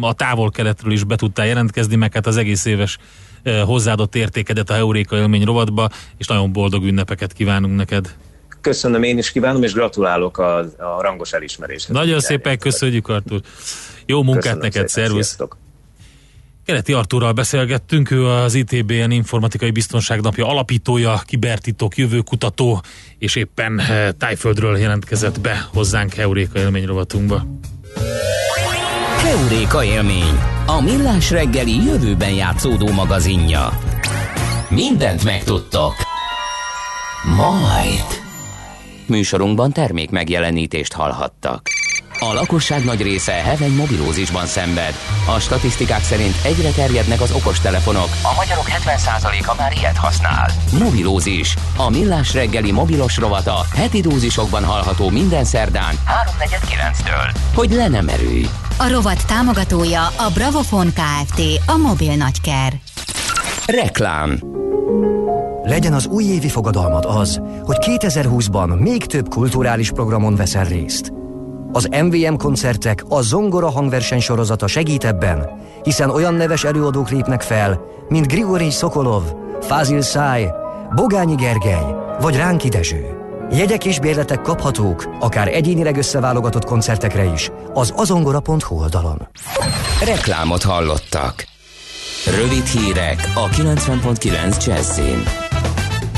[0.00, 2.98] a távol-keletről is be tudtál jelentkezni, meg hát az egész éves
[3.64, 8.14] hozzáadott értékedet a Euréka élmény rovatba, és nagyon boldog ünnepeket kívánunk neked.
[8.60, 11.96] Köszönöm, én is kívánom, és gratulálok a, a rangos elismeréshez.
[11.96, 13.40] Nagyon szépen köszönjük, Artur.
[14.06, 15.24] Jó munkát Köszönöm neked, szépen, szervusz.
[15.26, 15.56] Sziasztok.
[16.64, 22.82] Keleti Artúrral beszélgettünk, ő az ITBN Informatikai Biztonság Napja alapítója, kibertitok, jövőkutató,
[23.18, 23.82] és éppen
[24.18, 26.86] Tájföldről jelentkezett be hozzánk Euréka élmény
[29.26, 33.68] Heuréka élmény, a millás reggeli jövőben játszódó magazinja.
[34.68, 35.94] Mindent megtudtok.
[37.36, 38.04] Majd.
[39.06, 41.68] Műsorunkban termék megjelenítést hallhattak.
[42.18, 44.94] A lakosság nagy része heveny mobilózisban szenved.
[45.34, 48.08] A statisztikák szerint egyre terjednek az okostelefonok.
[48.22, 50.50] A magyarok 70%-a már ilyet használ.
[50.78, 51.56] Mobilózis.
[51.76, 55.94] A millás reggeli mobilos rovata heti dózisokban hallható minden szerdán
[56.40, 57.36] 3.49-től.
[57.54, 58.46] Hogy le nem erőj.
[58.76, 61.40] A rovat támogatója a Bravofon Kft.
[61.66, 62.72] A mobil nagyker.
[63.66, 64.40] Reklám
[65.62, 71.15] legyen az újévi fogadalmat az, hogy 2020-ban még több kulturális programon veszel részt.
[71.76, 75.48] Az MVM koncertek a Zongora hangverseny sorozata segít ebben,
[75.82, 79.22] hiszen olyan neves előadók lépnek fel, mint Grigori Szokolov,
[79.60, 80.48] Fázil Száj,
[80.94, 83.04] Bogányi Gergely vagy Ránki Dezső.
[83.50, 89.28] Jegyek és bérletek kaphatók, akár egyénileg összeválogatott koncertekre is, az azongora.hu oldalon.
[90.04, 91.44] Reklámot hallottak.
[92.40, 95.45] Rövid hírek a 90.9 Jazzin.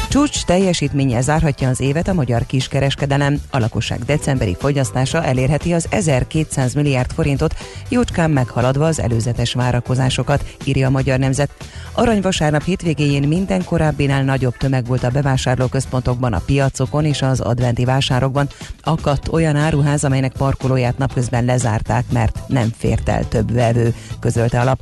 [0.08, 3.40] Csúcs teljesítménye zárhatja az évet a magyar kiskereskedelem.
[3.50, 7.54] A lakosság decemberi fogyasztása elérheti az 1200 milliárd forintot,
[7.88, 11.50] jócskán meghaladva az előzetes várakozásokat, írja a Magyar Nemzet.
[11.92, 18.48] Aranyvasárnap hétvégéjén minden korábbinál nagyobb tömeg volt a bevásárlóközpontokban, a piacokon és az adventi vásárokban.
[18.82, 24.76] Akadt olyan áruház, amelynek parkolóját napközben lezárták, mert nem fért el több vevő, közölte a.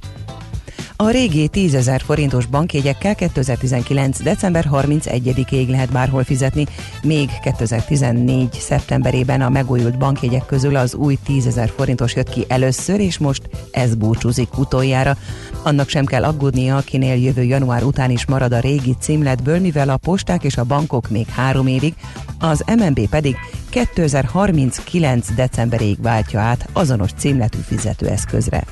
[0.99, 4.23] A régi 10 ezer forintos bankjegyekkel 2019.
[4.23, 6.67] december 31-ig lehet bárhol fizetni,
[7.03, 8.53] még 2014.
[8.53, 13.43] szeptemberében a megújult bankjegyek közül az új 10 ezer forintos jött ki először, és most
[13.71, 15.17] ez búcsúzik utoljára.
[15.63, 19.97] Annak sem kell aggódnia, akinél jövő január után is marad a régi címletből, mivel a
[19.97, 21.95] posták és a bankok még három évig,
[22.39, 23.37] az MNB pedig
[23.71, 25.35] 2039.
[25.35, 28.65] decemberéig váltja át azonos címletű fizetőeszközre.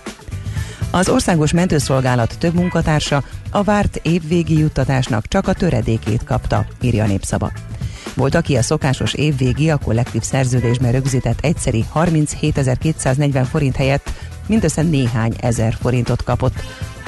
[0.94, 7.06] Az Országos Mentőszolgálat több munkatársa a várt évvégi juttatásnak csak a töredékét kapta, írja a
[7.06, 7.52] népszava.
[8.14, 14.10] Volt, aki a szokásos évvégi, a kollektív szerződésben rögzített egyszeri 37.240 forint helyett
[14.46, 16.54] mindössze néhány ezer forintot kapott.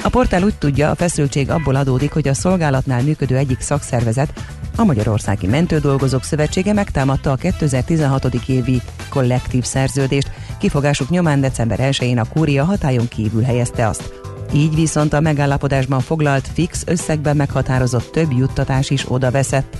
[0.03, 4.33] A portál úgy tudja, a feszültség abból adódik, hogy a szolgálatnál működő egyik szakszervezet,
[4.75, 8.25] a Magyarországi Mentődolgozók Szövetsége megtámadta a 2016.
[8.47, 14.13] évi kollektív szerződést, kifogásuk nyomán december 1-én a kúria hatályon kívül helyezte azt.
[14.53, 19.77] Így viszont a megállapodásban foglalt fix összegben meghatározott több juttatás is oda veszett.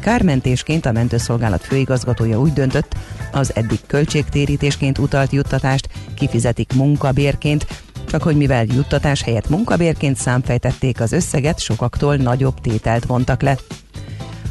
[0.00, 2.96] Kármentésként a mentőszolgálat főigazgatója úgy döntött,
[3.32, 7.66] az eddig költségtérítésként utalt juttatást kifizetik munkabérként,
[8.08, 13.56] csak hogy mivel juttatás helyett munkabérként számfejtették az összeget, sokaktól nagyobb tételt vontak le.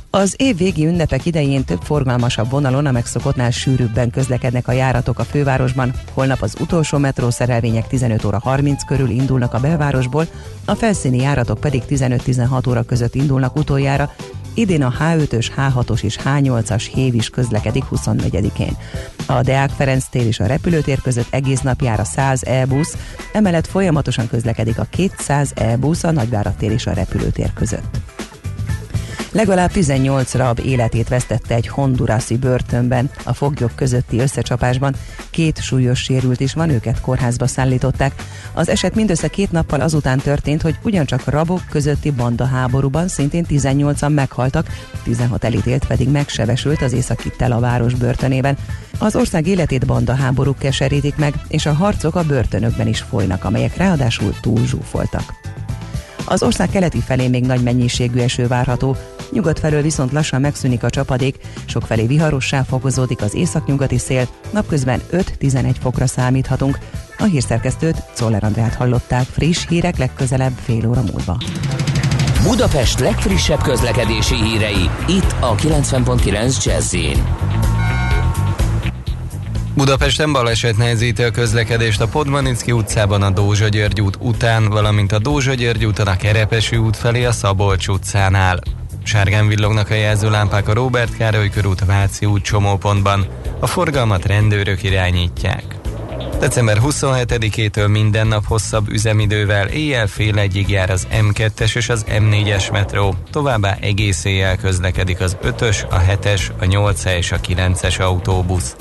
[0.10, 5.24] Az év végi ünnepek idején több forgalmasabb vonalon a megszokottnál sűrűbben közlekednek a járatok a
[5.24, 5.94] fővárosban.
[6.14, 10.28] Holnap az utolsó metró szerelvények 15 óra 30 körül indulnak a belvárosból,
[10.66, 14.12] a felszíni járatok pedig 15-16 óra között indulnak utoljára,
[14.54, 18.78] Idén a H5-ös, H6-os és H8-as hév is közlekedik 24-én.
[19.26, 22.98] A Deák Ferenc tér és a repülőtér között egész nap jár a 100 e-busz,
[23.34, 28.00] emellett folyamatosan közlekedik a 200 e-busz a Nagyvárat tér és a repülőtér között.
[29.38, 33.10] Legalább 18 rab életét vesztette egy hondurászi börtönben.
[33.24, 34.96] A foglyok közötti összecsapásban
[35.30, 38.14] két súlyos sérült is van, őket kórházba szállították.
[38.54, 44.14] Az eset mindössze két nappal azután történt, hogy ugyancsak rabok közötti banda háborúban szintén 18-an
[44.14, 44.68] meghaltak,
[45.04, 48.58] 16 elítélt pedig megsebesült az északi Tela város börtönében.
[49.00, 53.78] Az ország életét banda háborúk keserítik meg, és a harcok a börtönökben is folynak, amelyek
[53.78, 55.34] ráadásul túl zsúfoltak.
[56.26, 58.96] Az ország keleti felé még nagy mennyiségű eső várható,
[59.32, 61.36] nyugat felől viszont lassan megszűnik a csapadék,
[61.66, 66.78] sokfelé viharossá fokozódik az északnyugati szél, napközben 5-11 fokra számíthatunk.
[67.18, 71.38] A hírszerkesztőt Czoller Andrát hallották friss hírek legközelebb fél óra múlva.
[72.44, 76.96] Budapest legfrissebb közlekedési hírei, itt a 90.9 jazz
[79.78, 85.20] Budapesten baleset nehezíti a közlekedést a Podmanicki utcában a Dózsa György út után, valamint a
[85.20, 88.60] Dózsa György úton a Kerepesi út felé a Szabolcs utcánál.
[89.08, 93.26] Sárgán villognak a jelzőlámpák a Robert Károly körút Váci út csomópontban.
[93.60, 95.64] A forgalmat rendőrök irányítják.
[96.40, 102.72] December 27-től minden nap hosszabb üzemidővel éjjel fél egyig jár az M2-es és az M4-es
[102.72, 108.76] metró, továbbá egész éjjel közlekedik az 5-ös, a 7-es, a 8-es és a 9-es autóbusz.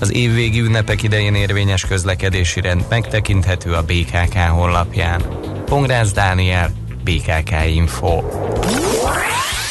[0.00, 5.22] Az évvégi ünnepek idején érvényes közlekedési rend megtekinthető a BKK honlapján.
[5.64, 6.70] Pongrász Dániel,
[7.04, 8.22] BKK Info.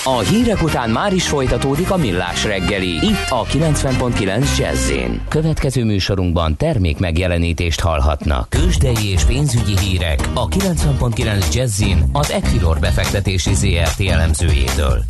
[0.05, 2.89] A hírek után már is folytatódik a millás reggeli.
[2.89, 4.91] Itt a 90.9 jazz
[5.27, 8.49] Következő műsorunkban termék megjelenítést hallhatnak.
[8.49, 15.03] Kősdei és pénzügyi hírek a 90.9 jazz az Equilor befektetési ZRT elemzőjétől.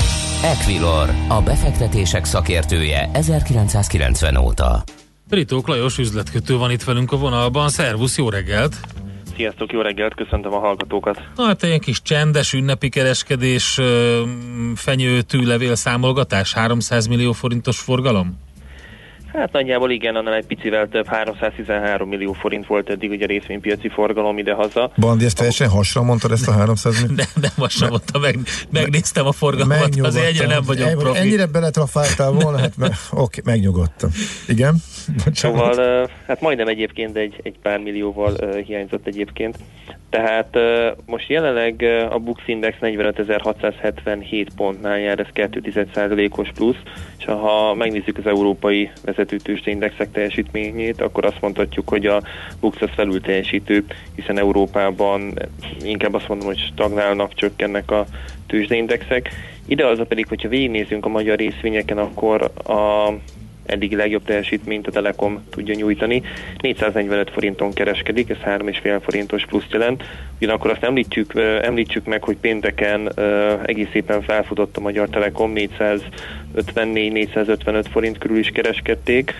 [0.43, 4.83] Equilor, a befektetések szakértője 1990 óta.
[5.29, 7.69] Ritók Lajos üzletkötő van itt velünk a vonalban.
[7.69, 8.75] Szervusz, jó reggelt!
[9.35, 11.21] Sziasztok, jó reggelt, köszöntöm a hallgatókat.
[11.35, 13.79] Na, hát egy kis csendes ünnepi kereskedés,
[14.75, 18.42] fenyő tűlevél számolgatás, 300 millió forintos forgalom?
[19.33, 24.37] Hát nagyjából igen, annál egy picivel több, 313 millió forint volt eddig ugye részvénypiaci forgalom
[24.37, 24.91] ide-haza.
[24.97, 27.15] Bandi, ezt teljesen hasra mondtad ezt a 300 millió?
[27.15, 31.17] Nem, nem hasra mondta, meg, megnéztem a forgalmat, azért egyre nem vagyok profi.
[31.17, 34.09] Ennyire beletrafáltál volna, hát me, oké, megnyugodtam.
[34.47, 34.75] Igen?
[35.25, 35.73] Bocsánat.
[35.73, 39.57] Szóval, hát majdnem egyébként egy, egy pár millióval hiányzott egyébként.
[40.09, 40.57] Tehát
[41.05, 46.75] most jelenleg a Bux Index 45.677 pontnál jár, ez 2,1%-os plusz,
[47.17, 52.23] és ha megnézzük az európai vezető tőzsdeindexek teljesítményét, akkor azt mondhatjuk, hogy a
[52.59, 55.33] Bux az felül teljesítő, hiszen Európában
[55.83, 58.05] inkább azt mondom, hogy stagnálnak, csökkennek a
[58.47, 59.29] tőzsdeindexek.
[59.65, 63.11] Ide az a pedig, hogyha végignézünk a magyar részvényeken, akkor a
[63.65, 66.21] eddigi legjobb teljesítményt a Telekom tudja nyújtani.
[66.61, 70.03] 445 forinton kereskedik, ez 3,5 forintos plusz jelent.
[70.37, 73.11] Ugyanakkor azt említsük, említsük meg, hogy pénteken
[73.65, 79.33] egész szépen felfutott a Magyar Telekom, 454-455 forint körül is kereskedték,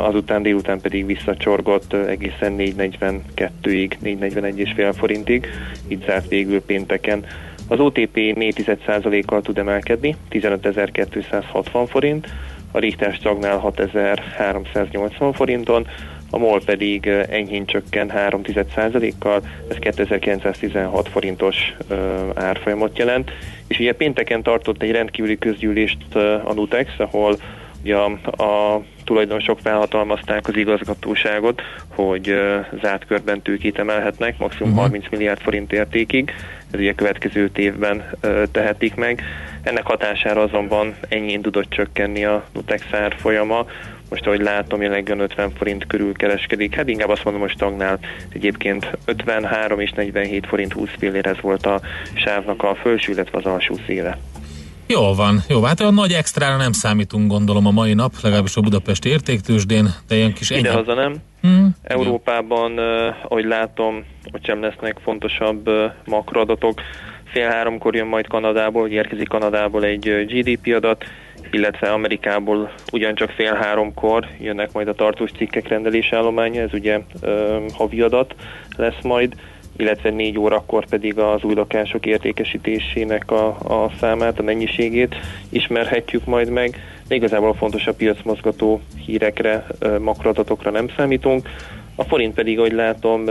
[0.00, 5.46] azután délután pedig visszacsorgott egészen 442-ig, 441,5 forintig,
[5.88, 7.24] így zárt végül pénteken.
[7.68, 12.28] Az OTP 4,1%-kal tud emelkedni, 15.260 forint,
[12.70, 15.86] a Richter stagnál 6380 forinton,
[16.30, 21.56] a MOL pedig enyhén csökken 3,1%-kal, ez 2916 forintos
[22.34, 23.30] árfolyamot jelent.
[23.66, 27.36] És ugye pénteken tartott egy rendkívüli közgyűlést a Nutex, ahol
[27.82, 31.62] ugye a, a tulajdonosok felhatalmazták az igazgatóságot,
[31.94, 32.34] hogy
[32.82, 34.84] zárt körben tőkét emelhetnek, maximum uh-huh.
[34.84, 36.34] 30 milliárd forint értékig,
[36.72, 38.04] ez ugye következő évben
[38.52, 39.22] tehetik meg.
[39.68, 42.84] Ennek hatására azonban ennyi tudott csökkenni a Nutex
[43.16, 43.66] folyama.
[44.10, 46.74] Most ahogy látom, jelenleg 50 forint körül kereskedik.
[46.74, 47.98] Hát inkább azt mondom, hogy stagnál.
[48.32, 51.80] Egyébként 53 és 47 forint 20 fillér ez volt a
[52.14, 54.18] sávnak a felső, illetve az alsó széle.
[54.86, 58.60] Jó van, jó, hát a nagy extrára nem számítunk gondolom a mai nap, legalábbis a
[58.60, 61.14] Budapesti értéktősdén, de ilyen kis Ide haza nem.
[61.40, 61.76] Hmm.
[61.82, 66.80] Európában, uh, ahogy látom, hogy sem lesznek fontosabb uh, makroadatok.
[67.30, 71.04] Fél háromkor jön majd Kanadából, érkezik Kanadából egy GDP adat,
[71.50, 78.00] illetve Amerikából ugyancsak fél háromkor jönnek majd a tartós cikkek rendelésállománya, ez ugye uh, havi
[78.00, 78.34] adat
[78.76, 79.34] lesz majd
[79.78, 85.14] illetve négy órakor pedig az új lakások értékesítésének a, a számát, a mennyiségét
[85.48, 86.76] ismerhetjük majd meg.
[87.08, 89.66] De igazából a fontosabb piacmozgató hírekre,
[90.00, 91.48] makroadatokra nem számítunk.
[92.00, 93.24] A forint pedig, ahogy látom,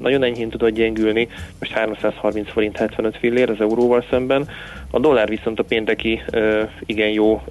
[0.00, 4.48] nagyon enyhén tudott gyengülni, most 330 forint 75 fillér az euróval szemben.
[4.90, 6.22] A dollár viszont a pénteki
[6.86, 7.42] igen jó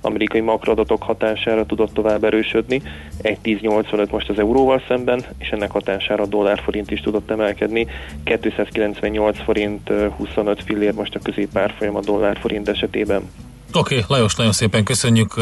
[0.00, 2.82] amerikai makroadatok hatására tudott tovább erősödni,
[3.22, 7.86] 1.1085 most az euróval szemben, és ennek hatására a dollár forint is tudott emelkedni,
[8.24, 13.30] 298 forint 25 fillér most a középárfolyam a dollár forint esetében.
[13.74, 15.34] Oké, okay, Lajos, nagyon szépen köszönjük,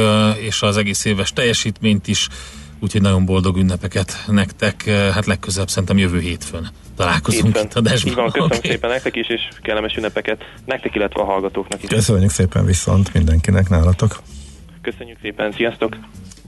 [0.47, 2.29] és az egész éves teljesítményt is
[2.81, 7.85] úgyhogy nagyon boldog ünnepeket nektek, eh, hát legközelebb szerintem jövő hétfőn találkozunk hétfőn.
[7.85, 8.71] itt a Így van, köszönöm okay.
[8.71, 11.89] szépen nektek is, és kellemes ünnepeket nektek, illetve a hallgatóknak is.
[11.89, 14.23] Köszönjük szépen viszont mindenkinek nálatok.
[14.83, 15.97] Köszönjük szépen, sziasztok!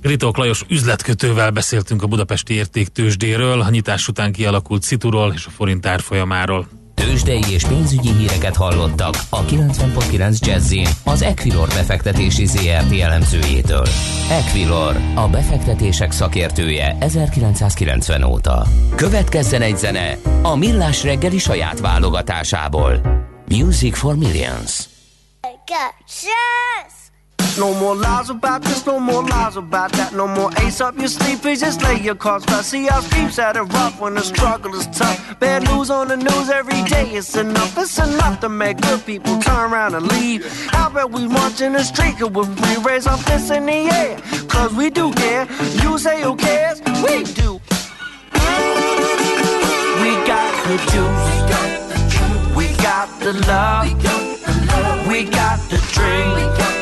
[0.03, 5.87] Ritok Lajos üzletkötővel beszéltünk a budapesti értéktősdéről, a nyitás után kialakult szituról és a forint
[5.87, 6.69] árfolyamáról.
[7.05, 13.87] Tőzsdei és pénzügyi híreket hallottak a 90.9 jazz az Equilor befektetési ZRT elemzőjétől.
[14.31, 18.67] Equilor, a befektetések szakértője 1990 óta.
[18.95, 23.01] Következzen egy zene a Millás reggeli saját válogatásából.
[23.49, 24.89] Music for Millions.
[26.07, 27.02] Yes!
[27.59, 30.15] No more lies about this, no more lies about that.
[30.15, 32.65] No more ace up your sleeve, please just lay your cards flat.
[32.65, 35.39] See how streets had it rough when the struggle is tough.
[35.39, 37.77] Bad news on the news every day, it's enough.
[37.77, 40.47] It's enough to make good people turn around and leave.
[40.71, 44.19] How about we march in the street with free raise our fists in the air?
[44.49, 45.47] Cause we do care.
[45.83, 46.81] You say who cares?
[46.81, 47.61] We do.
[50.03, 52.57] We got the juice.
[52.57, 53.87] We got the love.
[55.07, 56.82] We got the dream.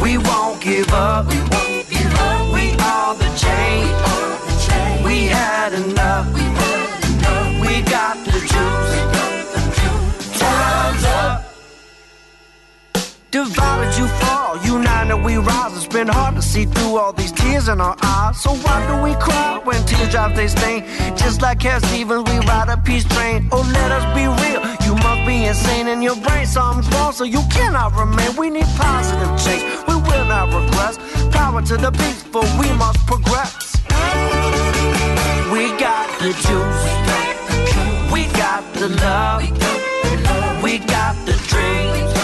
[0.00, 1.26] We won't give up.
[1.26, 2.52] We, won't give up.
[2.54, 3.92] we are the change.
[5.04, 6.26] We, we had enough.
[6.34, 7.60] We, had enough.
[7.60, 10.38] we got the juice.
[10.38, 11.44] Time's up.
[13.30, 15.76] divided you fall, united we rise.
[15.76, 18.40] It's been hard to see through all these tears in our eyes.
[18.40, 20.84] So why do we cry when teardrops they stain?
[21.16, 23.48] Just like Cat Stevens, we ride a peace train.
[23.52, 24.79] Oh, let us be real.
[25.30, 26.44] Be insane in your brain.
[26.44, 28.34] Something's wrong, so you cannot remain.
[28.36, 29.62] We need positive change.
[29.86, 30.98] We will not regress.
[31.30, 31.92] Power to the
[32.32, 33.76] for we must progress.
[35.52, 36.82] We got the juice.
[38.12, 40.62] We got the love.
[40.64, 42.19] We got the dream.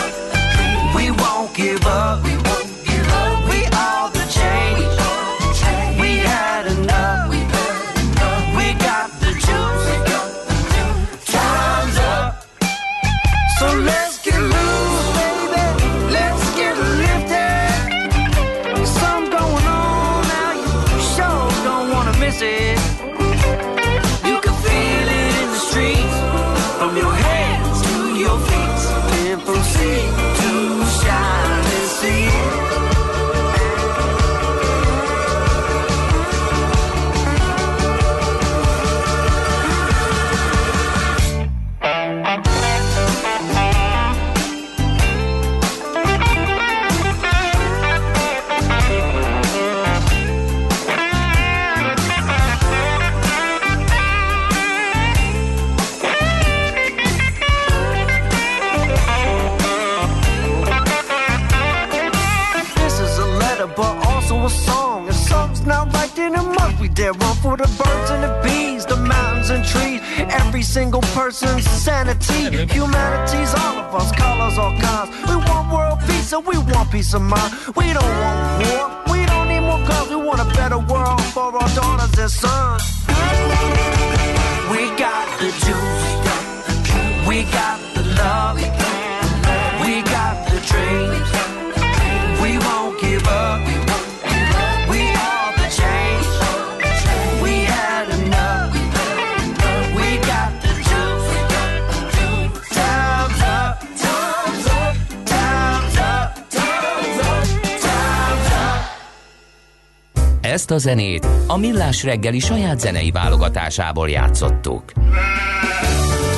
[110.67, 114.83] Ezt a zenét a Millás reggeli saját zenei válogatásából játszottuk.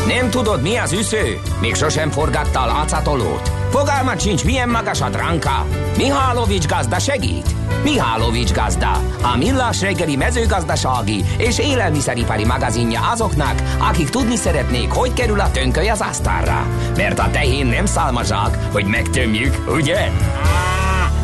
[0.06, 1.40] Nem tudod, mi az üsző?
[1.60, 3.50] Még sosem forgatta a látszatolót?
[3.70, 5.66] Fogalmat sincs, milyen magas a dránka?
[5.96, 7.54] Mihálovics gazda segít?
[7.82, 15.40] Mihálovics gazda, a Millás reggeli mezőgazdasági és élelmiszeripari magazinja azoknak, akik tudni szeretnék, hogy kerül
[15.40, 16.66] a tönköly az asztalra.
[16.96, 20.10] Mert a tehén nem szálmazsák, hogy megtömjük, ugye?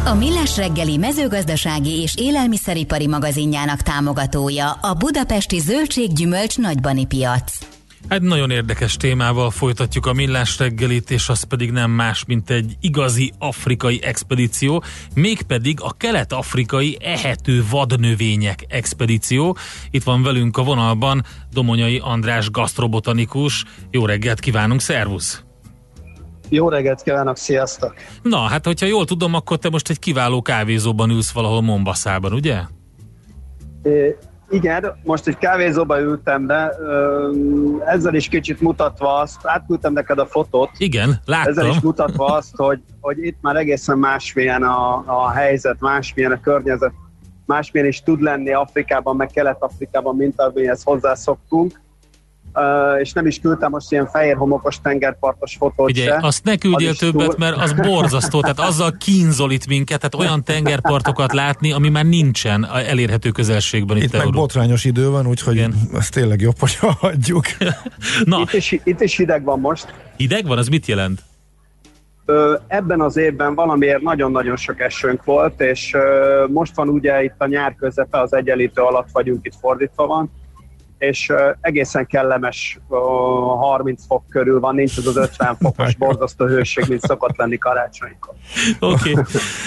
[0.07, 7.59] A Millás reggeli mezőgazdasági és élelmiszeripari magazinjának támogatója a Budapesti Zöldséggyümölcs Nagybani Piac.
[8.09, 12.76] Hát nagyon érdekes témával folytatjuk a millás reggelit, és az pedig nem más, mint egy
[12.80, 14.82] igazi afrikai expedíció,
[15.14, 19.57] mégpedig a kelet-afrikai ehető vadnövények expedíció.
[19.90, 23.64] Itt van velünk a vonalban Domonyai András gasztrobotanikus.
[23.90, 25.43] Jó reggelt kívánunk, szervusz!
[26.49, 27.95] Jó reggelt kívánok, sziasztok!
[28.22, 32.61] Na, hát hogyha jól tudom, akkor te most egy kiváló kávézóban ülsz valahol Mombaszában, ugye?
[33.82, 34.16] É,
[34.51, 36.72] igen, most egy kávézóba ültem be,
[37.86, 40.70] ezzel is kicsit mutatva azt, átküldtem neked a fotót.
[40.76, 41.51] Igen, láttam.
[41.51, 46.40] Ezzel is mutatva azt, hogy, hogy itt már egészen másmilyen a, a helyzet, másmilyen a
[46.40, 46.92] környezet,
[47.47, 51.80] másmilyen is tud lenni Afrikában, meg Kelet-Afrikában, mint amihez hozzászoktunk.
[53.00, 56.18] És nem is küldtem most ilyen fehér homokos tengerpartos fotót Ugye, se.
[56.22, 60.14] azt ne küldjél Az többet, túl- mert az borzasztó, tehát azzal kínzol itt minket, tehát
[60.26, 65.26] olyan tengerpartokat látni, ami már nincsen a elérhető közelségben itt, Itt meg botrányos idő van,
[65.26, 65.74] úgyhogy Igen.
[65.94, 67.44] ez tényleg jobb, hogy hagyjuk.
[68.24, 69.94] Na, Itt is, itt is hideg van most.
[70.16, 71.22] hideg van, az mit jelent?
[72.26, 77.34] Ö, ebben az évben valamiért nagyon-nagyon sok esőnk volt, és ö, most van ugye itt
[77.38, 80.30] a nyár közepe, az egyenlítő alatt vagyunk, itt fordítva van,
[81.09, 86.84] és egészen kellemes ö, 30 fok körül van, nincs az az 50 fokos borzasztó hőség,
[86.88, 88.34] mint szokott lenni karácsonykor.
[88.80, 89.11] Oké.
[89.11, 89.24] Okay.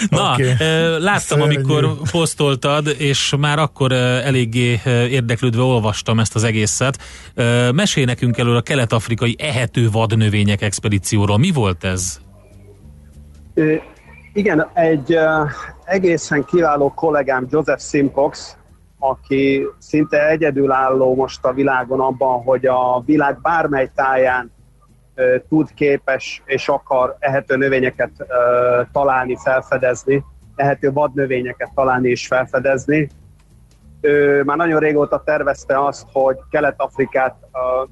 [0.09, 0.53] Na, okay.
[0.99, 1.55] láttam, Szörnyű.
[1.55, 6.97] amikor posztoltad, és már akkor eléggé érdeklődve olvastam ezt az egészet.
[7.73, 11.37] Mesélj nekünk elől a kelet-afrikai ehető vadnövények expedícióról.
[11.37, 12.19] Mi volt ez?
[14.33, 15.17] Igen, egy
[15.85, 18.57] egészen kiváló kollégám, Joseph Simcox,
[18.99, 24.51] aki szinte egyedülálló most a világon abban, hogy a világ bármely táján
[25.49, 28.11] tud, képes és akar ehető növényeket
[28.91, 30.23] találni, felfedezni,
[30.55, 33.09] ehető vadnövényeket találni és felfedezni.
[34.01, 37.35] ő már nagyon régóta tervezte azt, hogy Kelet-Afrikát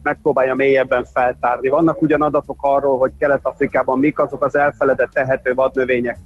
[0.04, 1.70] megpróbálja mélyebben feltárni.
[1.70, 6.18] Vannak ugyan adatok arról, hogy Kelet-Afrikában mik azok az elfeledett tehető vadnövények,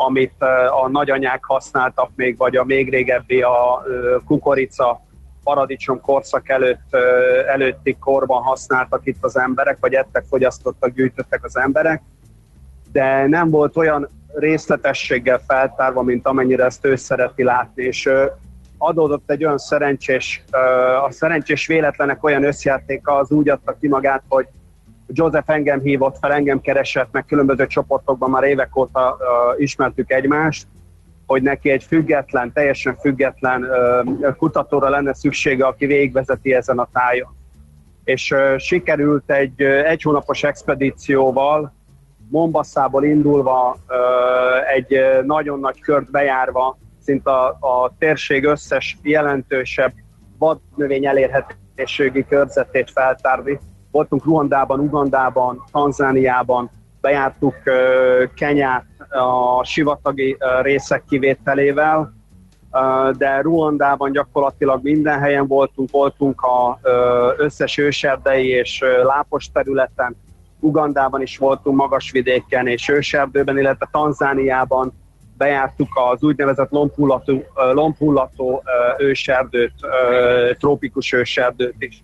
[0.00, 5.00] amit uh, a nagyanyák használtak még, vagy a még régebbi a uh, kukorica,
[5.44, 7.00] paradicsom korszak előtt, uh,
[7.46, 12.02] előtti korban használtak itt az emberek, vagy ettek, fogyasztottak, gyűjtöttek az emberek,
[12.92, 18.10] de nem volt olyan részletességgel feltárva, mint amennyire ezt ő szereti látni, és
[18.78, 20.44] adódott egy olyan szerencsés,
[21.06, 24.46] a szerencsés véletlenek olyan összjátéka az úgy adta ki magát, hogy
[25.12, 30.66] Joseph engem hívott fel, engem keresett, meg különböző csoportokban már évek óta uh, ismertük egymást,
[31.26, 37.36] hogy neki egy független, teljesen független uh, kutatóra lenne szüksége, aki végvezeti ezen a tájon.
[38.04, 41.76] És uh, sikerült egy uh, egy hónapos expedícióval,
[42.30, 46.78] Mombasszából indulva, uh, egy uh, nagyon nagy kört bejárva,
[47.08, 49.92] szinte a, a térség összes jelentősebb
[50.38, 53.58] vadnövény elérhetőségi körzetét feltárni.
[53.98, 56.70] Voltunk Ruandában, Ugandában, Tanzániában,
[57.00, 57.54] bejártuk
[58.34, 62.12] Kenyát a sivatagi részek kivételével,
[63.16, 66.78] de Ruandában gyakorlatilag minden helyen voltunk, voltunk a
[67.36, 70.16] összes őserdei és lápos területen,
[70.60, 74.92] Ugandában is voltunk magasvidéken és őserdőben, illetve Tanzániában
[75.36, 77.42] bejártuk az úgynevezett lombhullató,
[77.72, 78.62] lombhullató
[78.98, 79.74] őserdőt,
[80.58, 82.02] trópikus őserdőt is.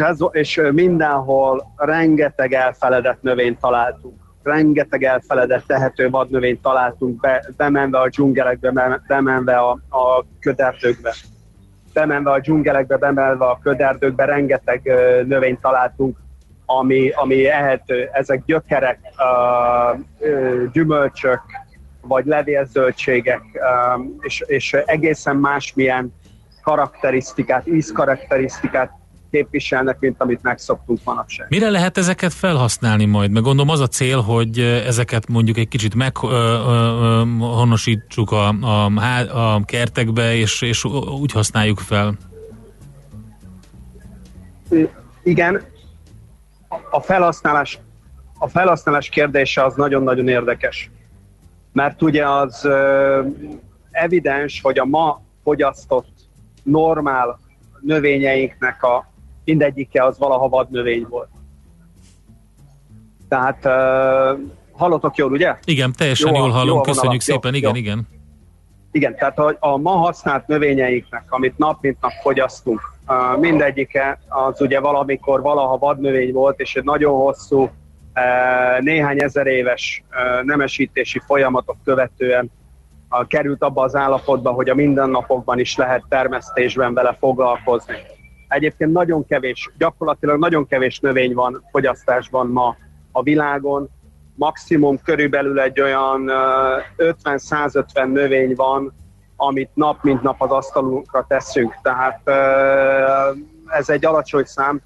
[0.00, 4.14] Ez, és mindenhol rengeteg elfeledett növényt találtunk.
[4.42, 11.14] Rengeteg elfeledett tehető vadnövényt találtunk, be, bemenve a dzsungelekbe, bemenve a, a köderdőkbe.
[11.92, 14.80] Bemenve a dzsungelekbe, bemenve a köderdőkbe, rengeteg
[15.26, 16.18] növényt találtunk,
[16.66, 18.08] ami, ami ehető.
[18.12, 20.00] Ezek gyökerek, uh,
[20.72, 21.40] gyümölcsök,
[22.00, 23.42] vagy levélzöldségek,
[23.96, 26.12] um, és, és egészen másmilyen
[26.62, 28.90] karakterisztikát, ízkarakterisztikát
[29.36, 31.46] képviselnek, mint amit megszoktunk manapság.
[31.48, 33.30] Mire lehet ezeket felhasználni majd?
[33.30, 38.84] Meg gondolom az a cél, hogy ezeket mondjuk egy kicsit meghonosítsuk a, a,
[39.54, 40.84] a kertekbe, és, és
[41.20, 42.14] úgy használjuk fel.
[45.22, 45.62] Igen,
[46.90, 47.78] a felhasználás,
[48.38, 50.90] a felhasználás kérdése az nagyon-nagyon érdekes
[51.76, 52.68] mert ugye az
[53.90, 56.08] evidens, hogy a ma fogyasztott
[56.62, 57.38] normál
[57.80, 59.12] növényeinknek a
[59.46, 61.28] mindegyike az valaha vadnövény volt.
[63.28, 64.40] Tehát uh,
[64.72, 65.56] hallotok jól, ugye?
[65.64, 67.76] Igen, teljesen jó, jól hallom, jól köszönjük szépen, jó, igen, jó.
[67.76, 68.08] igen.
[68.92, 74.60] Igen, tehát a, a ma használt növényeinknek, amit nap mint nap fogyasztunk, uh, mindegyike az
[74.60, 77.70] ugye valamikor valaha vadnövény volt, és egy nagyon hosszú
[78.80, 80.04] néhány ezer éves
[80.42, 82.50] nemesítési folyamatok követően
[83.28, 87.94] került abba az állapotba, hogy a mindennapokban is lehet termesztésben vele foglalkozni.
[88.48, 92.76] Egyébként nagyon kevés, gyakorlatilag nagyon kevés növény van fogyasztásban ma
[93.12, 93.88] a világon.
[94.34, 96.30] Maximum körülbelül egy olyan
[96.96, 98.92] 50-150 növény van,
[99.36, 101.74] amit nap mint nap az asztalunkra teszünk.
[101.82, 102.20] Tehát
[103.66, 104.80] ez egy alacsony szám,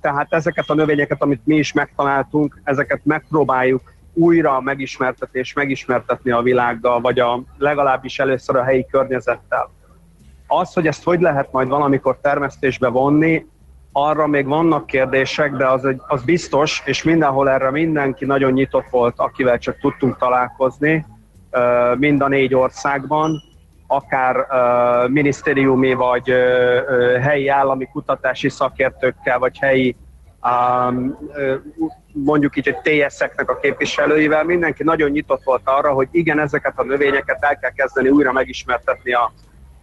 [0.00, 6.42] tehát ezeket a növényeket, amit mi is megtaláltunk, ezeket megpróbáljuk újra megismertetni és megismertetni a
[6.42, 9.70] világgal, vagy a, legalábbis először a helyi környezettel.
[10.50, 13.46] Az, hogy ezt hogy lehet majd valamikor termesztésbe vonni,
[13.92, 18.86] arra még vannak kérdések, de az, egy, az biztos, és mindenhol erre mindenki nagyon nyitott
[18.90, 21.06] volt, akivel csak tudtunk találkozni,
[21.96, 23.42] mind a négy országban,
[23.86, 24.46] akár
[25.08, 26.32] minisztériumi vagy
[27.20, 29.96] helyi állami kutatási szakértőkkel, vagy helyi
[32.12, 36.84] mondjuk így egy TS-eknek a képviselőivel, mindenki nagyon nyitott volt arra, hogy igen, ezeket a
[36.84, 39.32] növényeket el kell kezdeni újra megismertetni a,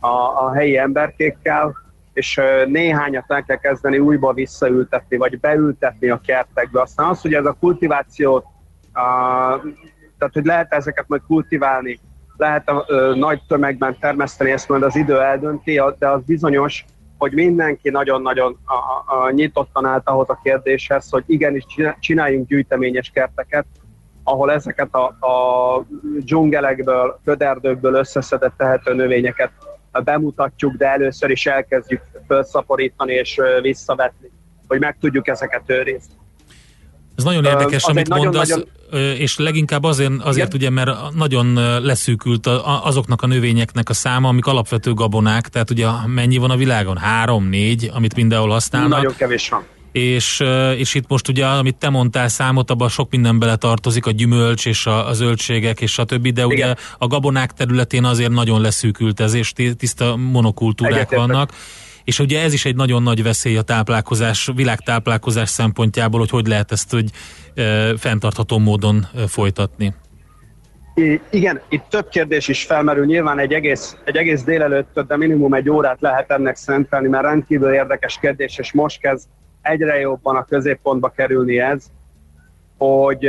[0.05, 1.75] a, a helyi emberkékkel,
[2.13, 6.81] és néhányat el kell kezdeni újba visszaültetni, vagy beültetni a kertekbe.
[6.81, 9.71] Aztán az, hogy ez a kultivációt, uh,
[10.17, 11.99] tehát hogy lehet ezeket majd kultiválni,
[12.37, 16.85] lehet a, ö, nagy tömegben termeszteni, ezt majd az idő eldönti, de az bizonyos,
[17.17, 21.65] hogy mindenki nagyon-nagyon a, a, nyitottan állt ahhoz a kérdéshez, hogy igenis
[21.99, 23.65] csináljunk gyűjteményes kerteket,
[24.23, 25.85] ahol ezeket a, a
[26.19, 29.51] dzsungelekből, köderdőkből összeszedett tehető növényeket
[30.01, 34.31] bemutatjuk, de először is elkezdjük felszaporítani és visszavetni,
[34.67, 36.13] hogy meg tudjuk ezeket őrizni.
[37.17, 39.15] Ez nagyon érdekes, az amit mondasz, nagyon, nagyon...
[39.15, 42.47] és leginkább azért, azért ugye, mert nagyon leszűkült
[42.83, 46.97] azoknak a növényeknek a száma, amik alapvető gabonák, tehát ugye mennyi van a világon?
[46.97, 48.97] Három, négy, amit mindenhol használnak.
[49.01, 49.63] Nagyon kevés van.
[49.95, 50.43] És,
[50.77, 54.65] és itt most ugye, amit te mondtál számot, abban sok minden bele tartozik, a gyümölcs
[54.65, 56.77] és a, a zöldségek és a többi, de ugye Igen.
[56.97, 61.27] a gabonák területén azért nagyon leszűkült ez, és tiszta monokultúrák Egyetértek.
[61.27, 61.51] vannak.
[62.03, 66.71] És ugye ez is egy nagyon nagy veszély a táplálkozás, világtáplálkozás szempontjából, hogy hogy lehet
[66.71, 67.09] ezt hogy
[67.53, 69.93] e, fenntartható módon e, folytatni.
[70.95, 73.05] I- igen, itt több kérdés is felmerül.
[73.05, 77.73] Nyilván egy egész, egy egész délelőtt, de minimum egy órát lehet ennek szentelni, mert rendkívül
[77.73, 79.27] érdekes kérdés, és most kezd
[79.66, 81.86] egyre jobban a középpontba kerülni ez,
[82.78, 83.28] hogy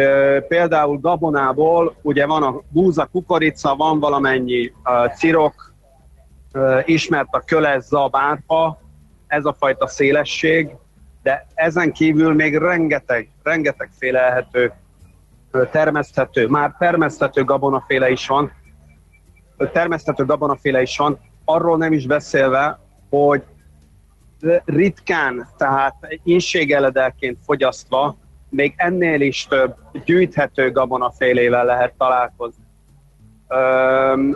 [0.49, 4.72] például gabonából ugye van a búza, kukorica, van valamennyi
[5.16, 5.74] cirok,
[6.84, 8.80] ismert a köles zabárpa,
[9.26, 10.70] ez a fajta szélesség,
[11.22, 14.72] de ezen kívül még rengeteg, rengeteg félelhető
[15.70, 18.53] termeszthető, már termeszthető gabonaféle is van,
[19.72, 22.78] termeszthető gabonaféle is van, arról nem is beszélve,
[23.11, 23.43] hogy
[24.64, 28.16] ritkán, tehát inségeledelként fogyasztva,
[28.49, 29.74] még ennél is több
[30.05, 32.64] gyűjthető gabonafélével lehet találkozni.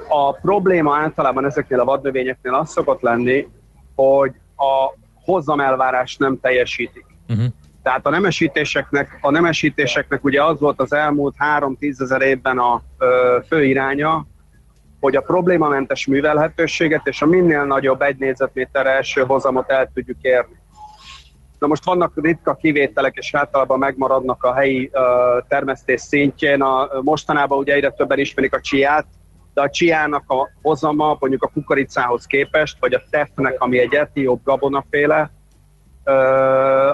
[0.08, 3.48] A probléma általában ezeknél a vadnövényeknél az szokott lenni,
[3.94, 7.04] hogy a hozamelvárás nem teljesítik.
[7.28, 7.46] Uh-huh.
[7.82, 13.38] Tehát a nemesítéseknek, a nemesítéseknek ugye az volt az elmúlt 3-10 ezer évben a ö,
[13.48, 14.26] fő iránya,
[15.00, 20.58] hogy a problémamentes művelhetőséget és a minél nagyobb egy négyzetméter első hozamot el tudjuk érni.
[21.58, 25.00] Na most vannak ritka kivételek, és általában megmaradnak a helyi uh,
[25.48, 26.62] termesztés szintjén.
[26.62, 29.06] A, mostanában ugye egyre többen ismerik a csiát,
[29.54, 34.42] de a csiának a hozama mondjuk a kukoricához képest, vagy a tefnek, ami egy etióp
[34.44, 35.30] gabonaféle,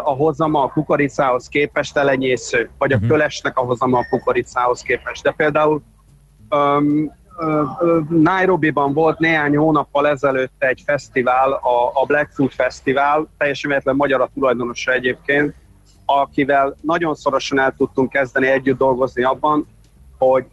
[0.04, 3.06] a hozama a kukoricához képest elenyésző, vagy a mhm.
[3.06, 5.22] kölesnek a hozama a kukoricához képest.
[5.22, 5.82] De például
[6.50, 7.12] um,
[8.08, 14.30] Nairobi-ban volt néhány hónappal ezelőtt egy fesztivál, a, a Blackfoot Fesztivál, teljesen véletlen magyar a
[14.34, 15.54] tulajdonosa egyébként,
[16.04, 19.66] akivel nagyon szorosan el tudtunk kezdeni együtt dolgozni abban,
[20.18, 20.44] hogy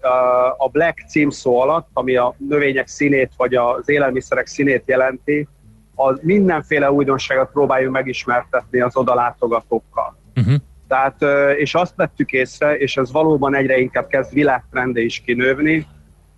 [0.58, 5.48] a Black címszó alatt, ami a növények színét vagy az élelmiszerek színét jelenti,
[5.96, 10.18] az mindenféle újdonságot próbáljunk megismertetni az odalátogatókkal.
[10.36, 10.56] Uh-huh.
[10.88, 11.22] Tehát,
[11.58, 15.88] és azt vettük észre, és ez valóban egyre inkább kezd világtrendé is kinővni,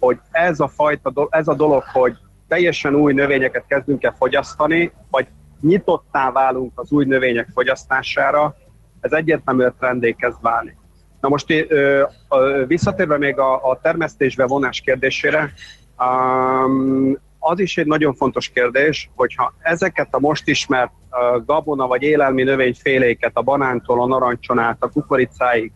[0.05, 5.27] hogy ez a fajta, ez a dolog, hogy teljesen új növényeket kezdünk el fogyasztani, vagy
[5.61, 8.55] nyitottá válunk az új növények fogyasztására,
[9.01, 10.77] ez egyértelműen trendé kezd válni.
[11.21, 15.53] Na most ö, ö, visszatérve még a, a termesztésbe vonás kérdésére,
[15.97, 22.01] um, az is egy nagyon fontos kérdés, hogyha ezeket a most ismert uh, gabona vagy
[22.01, 25.71] élelmi növényféléket a banántól, a narancson át, a kukoricáig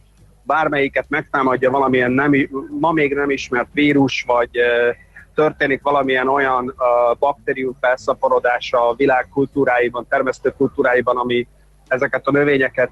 [0.49, 2.33] bármelyiket megtámadja valamilyen nem,
[2.79, 4.49] ma még nem ismert vírus, vagy
[5.35, 6.75] történik valamilyen olyan
[7.19, 11.47] baktérium felszaporodása a világ kultúráiban, termesztő kultúráiban, ami
[11.87, 12.91] ezeket a növényeket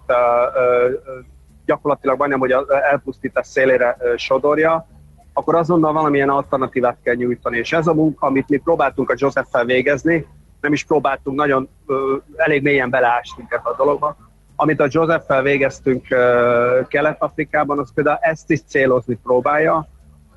[1.66, 2.55] gyakorlatilag majdnem, hogy
[2.91, 4.88] elpusztítás szélére sodorja,
[5.34, 7.58] akkor azonnal valamilyen alternatívát kell nyújtani.
[7.58, 10.26] És ez a munka, amit mi próbáltunk a Joseph-fel végezni,
[10.62, 11.70] nem is próbáltunk nagyon
[12.36, 14.18] elég mélyen beleásni ebbe a dologba,
[14.60, 16.08] amit a Joseph-fel végeztünk
[16.88, 19.88] Kelet-Afrikában, az például ezt is célozni próbálja,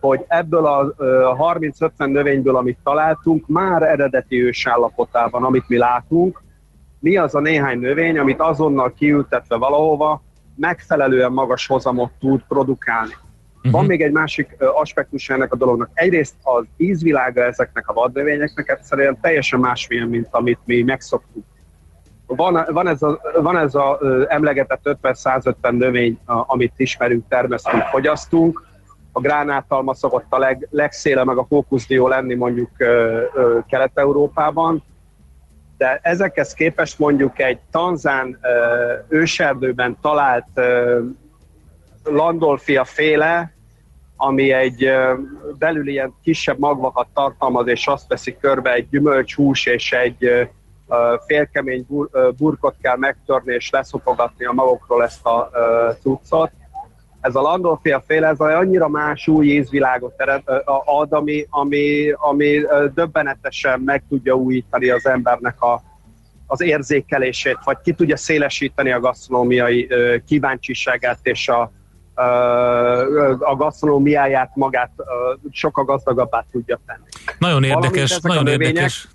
[0.01, 6.43] hogy ebből a uh, 30-50 növényből, amit találtunk, már eredeti ősállapotában, amit mi látunk,
[6.99, 10.23] mi az a néhány növény, amit azonnal kiültetve valahova
[10.57, 13.15] megfelelően magas hozamot tud produkálni.
[13.57, 13.73] Uh-huh.
[13.73, 15.91] Van még egy másik aspektus ennek a dolognak.
[15.95, 21.45] Egyrészt az ízvilága ezeknek a vadnövényeknek egyszerűen teljesen másmilyen, mint amit mi megszoktuk
[22.37, 28.69] van, van ez a, van ez a emlegetett 50-150 növény, amit ismerünk, termesztünk, fogyasztunk.
[29.13, 32.71] A gránátalma szokott a leg, legszéle, meg a fókuszdió lenni mondjuk
[33.69, 34.83] Kelet-Európában,
[35.77, 38.39] de ezekhez képest mondjuk egy tanzán
[39.09, 40.61] őserdőben talált
[42.05, 43.53] Landolfia féle,
[44.17, 44.91] ami egy
[45.59, 50.49] belül ilyen kisebb magvakat tartalmaz, és azt veszi körbe egy gyümölcshús és egy
[51.27, 55.51] félkemény bur, burkot kell megtörni és leszopogatni a magokról ezt a
[56.03, 56.51] cuccot.
[57.21, 60.15] Ez a Landolfia féle, ez annyira más új ízvilágot
[60.85, 62.63] ad, ami, ami, ami
[62.95, 65.83] döbbenetesen meg tudja újítani az embernek a,
[66.47, 69.89] az érzékelését, vagy ki tudja szélesíteni a gasztronómiai
[70.27, 71.73] kíváncsiságát és a,
[73.39, 74.91] a gasztronómiáját magát
[75.51, 77.09] sokkal gazdagabbá tudja tenni.
[77.39, 79.09] Nagyon érdekes, nagyon érdekes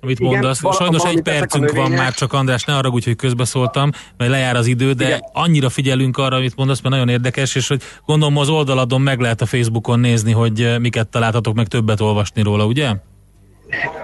[0.00, 0.76] amit Igen, mondasz.
[0.76, 4.92] Sajnos egy percünk van már csak, András, ne arra hogy közbeszóltam, mert lejár az idő,
[4.92, 5.24] de Igen.
[5.32, 9.40] annyira figyelünk arra, amit mondasz, mert nagyon érdekes, és hogy gondolom az oldaladon meg lehet
[9.40, 12.92] a Facebookon nézni, hogy eh, miket találtatok, meg többet olvasni róla, ugye?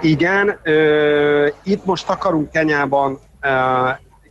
[0.00, 3.48] Igen, ö, itt most akarunk Kenyában ö,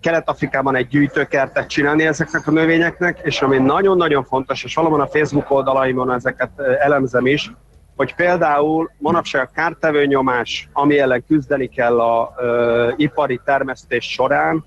[0.05, 5.51] Kelet-Afrikában egy gyűjtőkertet csinálni ezeknek a növényeknek, és ami nagyon-nagyon fontos, és valóban a Facebook
[5.51, 6.49] oldalaimon ezeket
[6.79, 7.51] elemzem is,
[7.95, 14.65] hogy például manapság a kártevő nyomás, ami ellen küzdeni kell a ö, ipari termesztés során,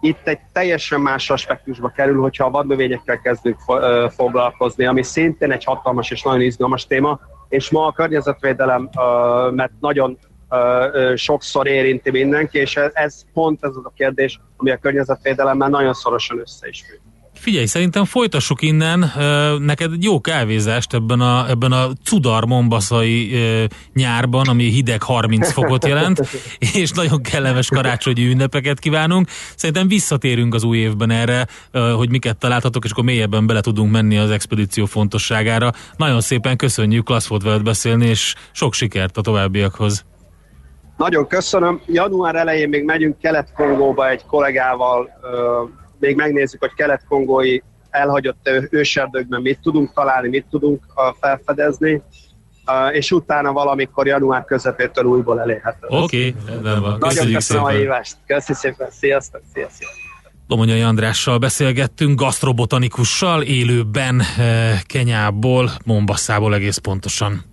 [0.00, 5.64] itt egy teljesen más aspektusba kerül, hogyha a vadnövényekkel kezdünk fo- foglalkozni, ami szintén egy
[5.64, 10.18] hatalmas és nagyon izgalmas téma, és ma a környezetvédelem, ö, mert nagyon
[10.50, 15.68] ö, sokszor érinti mindenki, és ez, ez pont ez az a kérdés, ami a környezetvédelemmel
[15.68, 17.00] nagyon szorosan össze is függ.
[17.38, 19.12] Figyelj, szerintem folytassuk innen.
[19.58, 23.38] Neked jó kávézást ebben a, ebben a cudar mombaszai
[23.94, 26.20] nyárban, ami hideg 30 fokot jelent,
[26.74, 29.28] és nagyon kellemes karácsonyi ünnepeket kívánunk.
[29.56, 31.46] Szerintem visszatérünk az új évben erre,
[31.96, 35.70] hogy miket találtatok, és akkor mélyebben bele tudunk menni az expedíció fontosságára.
[35.96, 40.04] Nagyon szépen köszönjük, klassz volt veled beszélni, és sok sikert a továbbiakhoz.
[40.96, 41.80] Nagyon köszönöm.
[41.86, 45.08] Január elején még megyünk Kelet-Kongóba egy kollégával
[46.06, 47.58] még megnézzük, hogy kelet-kongói
[47.90, 50.84] elhagyott őserdőkben mit tudunk találni, mit tudunk
[51.20, 52.02] felfedezni,
[52.92, 55.86] és utána valamikor január közepétől újból elérhető.
[55.88, 56.96] Oké, okay, van.
[56.98, 58.16] Nagyon köszönöm a hívást.
[58.26, 58.90] Köszönjük szépen.
[58.90, 59.88] Sziasztok, sziasztok.
[60.46, 64.22] Domonyai Andrással beszélgettünk, gasztrobotánikussal, élőben
[64.86, 67.44] Kenyából, Mombasszából egész pontosan.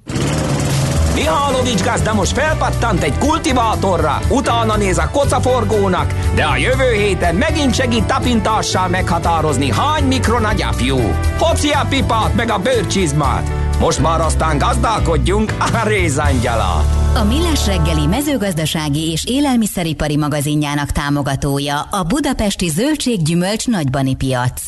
[1.14, 7.76] Mihálovics gazda most felpattant egy kultivátorra, utána néz a kocaforgónak, de a jövő héten megint
[7.76, 10.98] segít tapintással meghatározni, hány mikron a gyapjú.
[11.38, 13.52] Hopszi a pipát meg a bőrcsizmát.
[13.80, 16.86] Most már aztán gazdálkodjunk a rézangyala.
[17.16, 24.62] A Millás reggeli mezőgazdasági és élelmiszeripari magazinjának támogatója a Budapesti Zöldséggyümölcs Nagybani Piac.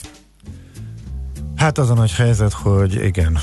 [1.55, 3.39] Hát az a nagy helyzet, hogy igen,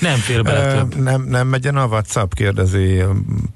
[0.00, 0.94] nem fér bele több.
[1.02, 3.02] Nem, nem megyen a WhatsApp, kérdezi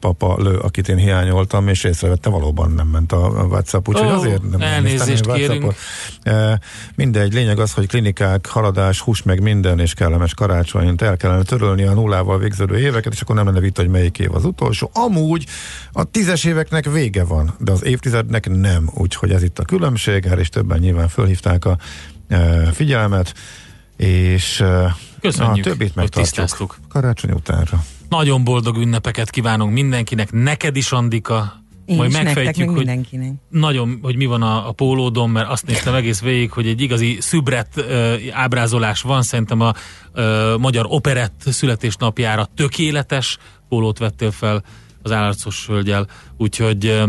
[0.01, 4.51] papa Lő, akit én hiányoltam, és észrevette, valóban nem ment a WhatsApp, úgyhogy oh, azért
[4.51, 5.75] nem elnézést kérünk.
[6.95, 11.83] Mindegy, lényeg az, hogy klinikák, haladás, hús meg minden, és kellemes karácsonyt el kellene törölni
[11.83, 14.91] a nullával végződő éveket, és akkor nem lenne vita, hogy melyik év az utolsó.
[14.93, 15.47] Amúgy
[15.93, 20.41] a tízes éveknek vége van, de az évtizednek nem, úgyhogy ez itt a különbség, erre
[20.41, 21.79] is többen nyilván fölhívták a
[22.73, 23.35] figyelmet,
[23.97, 24.65] és
[25.21, 26.77] Köszönjük, a többit megtartjuk.
[26.89, 27.85] karácsony utánra.
[28.09, 33.33] Nagyon boldog ünnepeket kívánunk mindenkinek, neked is Andika, én majd megfejtjük, hogy mindenkinek.
[33.51, 37.17] nagyon, hogy mi van a, a pólódon, mert azt néztem egész végig, hogy egy igazi
[37.21, 39.73] szübret uh, ábrázolás van, szerintem a
[40.15, 43.39] uh, magyar operett születésnapjára tökéletes
[43.69, 44.63] pólót vettél fel
[45.03, 46.07] az állarcos hölgyel,
[46.37, 47.09] úgyhogy uh,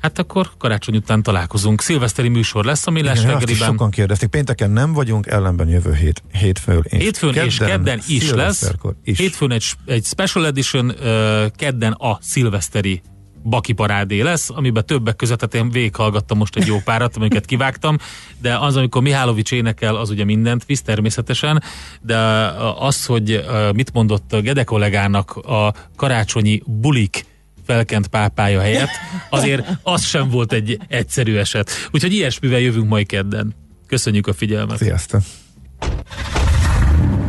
[0.00, 1.80] Hát akkor karácsony után találkozunk.
[1.80, 3.68] Szilveszteri műsor lesz a Millás reggeliben.
[3.68, 6.84] Sokan kérdezték, pénteken nem vagyunk, ellenben jövő hét, hétfőn.
[6.84, 8.70] És hétfőn kedden, és kedden is lesz.
[9.04, 9.18] Is.
[9.18, 13.02] Hétfőn egy, egy special edition, uh, kedden a szilveszteri
[13.44, 17.96] Baki parádé lesz, amiben többek között, hát én végighallgattam most egy jó párat, amiket kivágtam,
[18.40, 21.62] de az, amikor Mihálovics énekel, az ugye mindent visz természetesen,
[22.00, 22.16] de
[22.78, 23.44] az, hogy
[23.74, 27.24] mit mondott Gede kollégának a karácsonyi bulik
[27.68, 28.90] felkent pápája helyett,
[29.30, 31.70] azért az sem volt egy egyszerű eset.
[31.90, 33.54] Úgyhogy ilyesmivel jövünk majd kedden.
[33.86, 34.76] Köszönjük a figyelmet.
[34.76, 35.20] Sziasztok!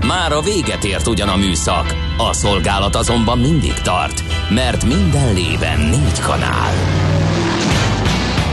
[0.07, 5.79] Már a véget ért ugyan a műszak, a szolgálat azonban mindig tart, mert minden lében
[5.79, 6.73] négy kanál.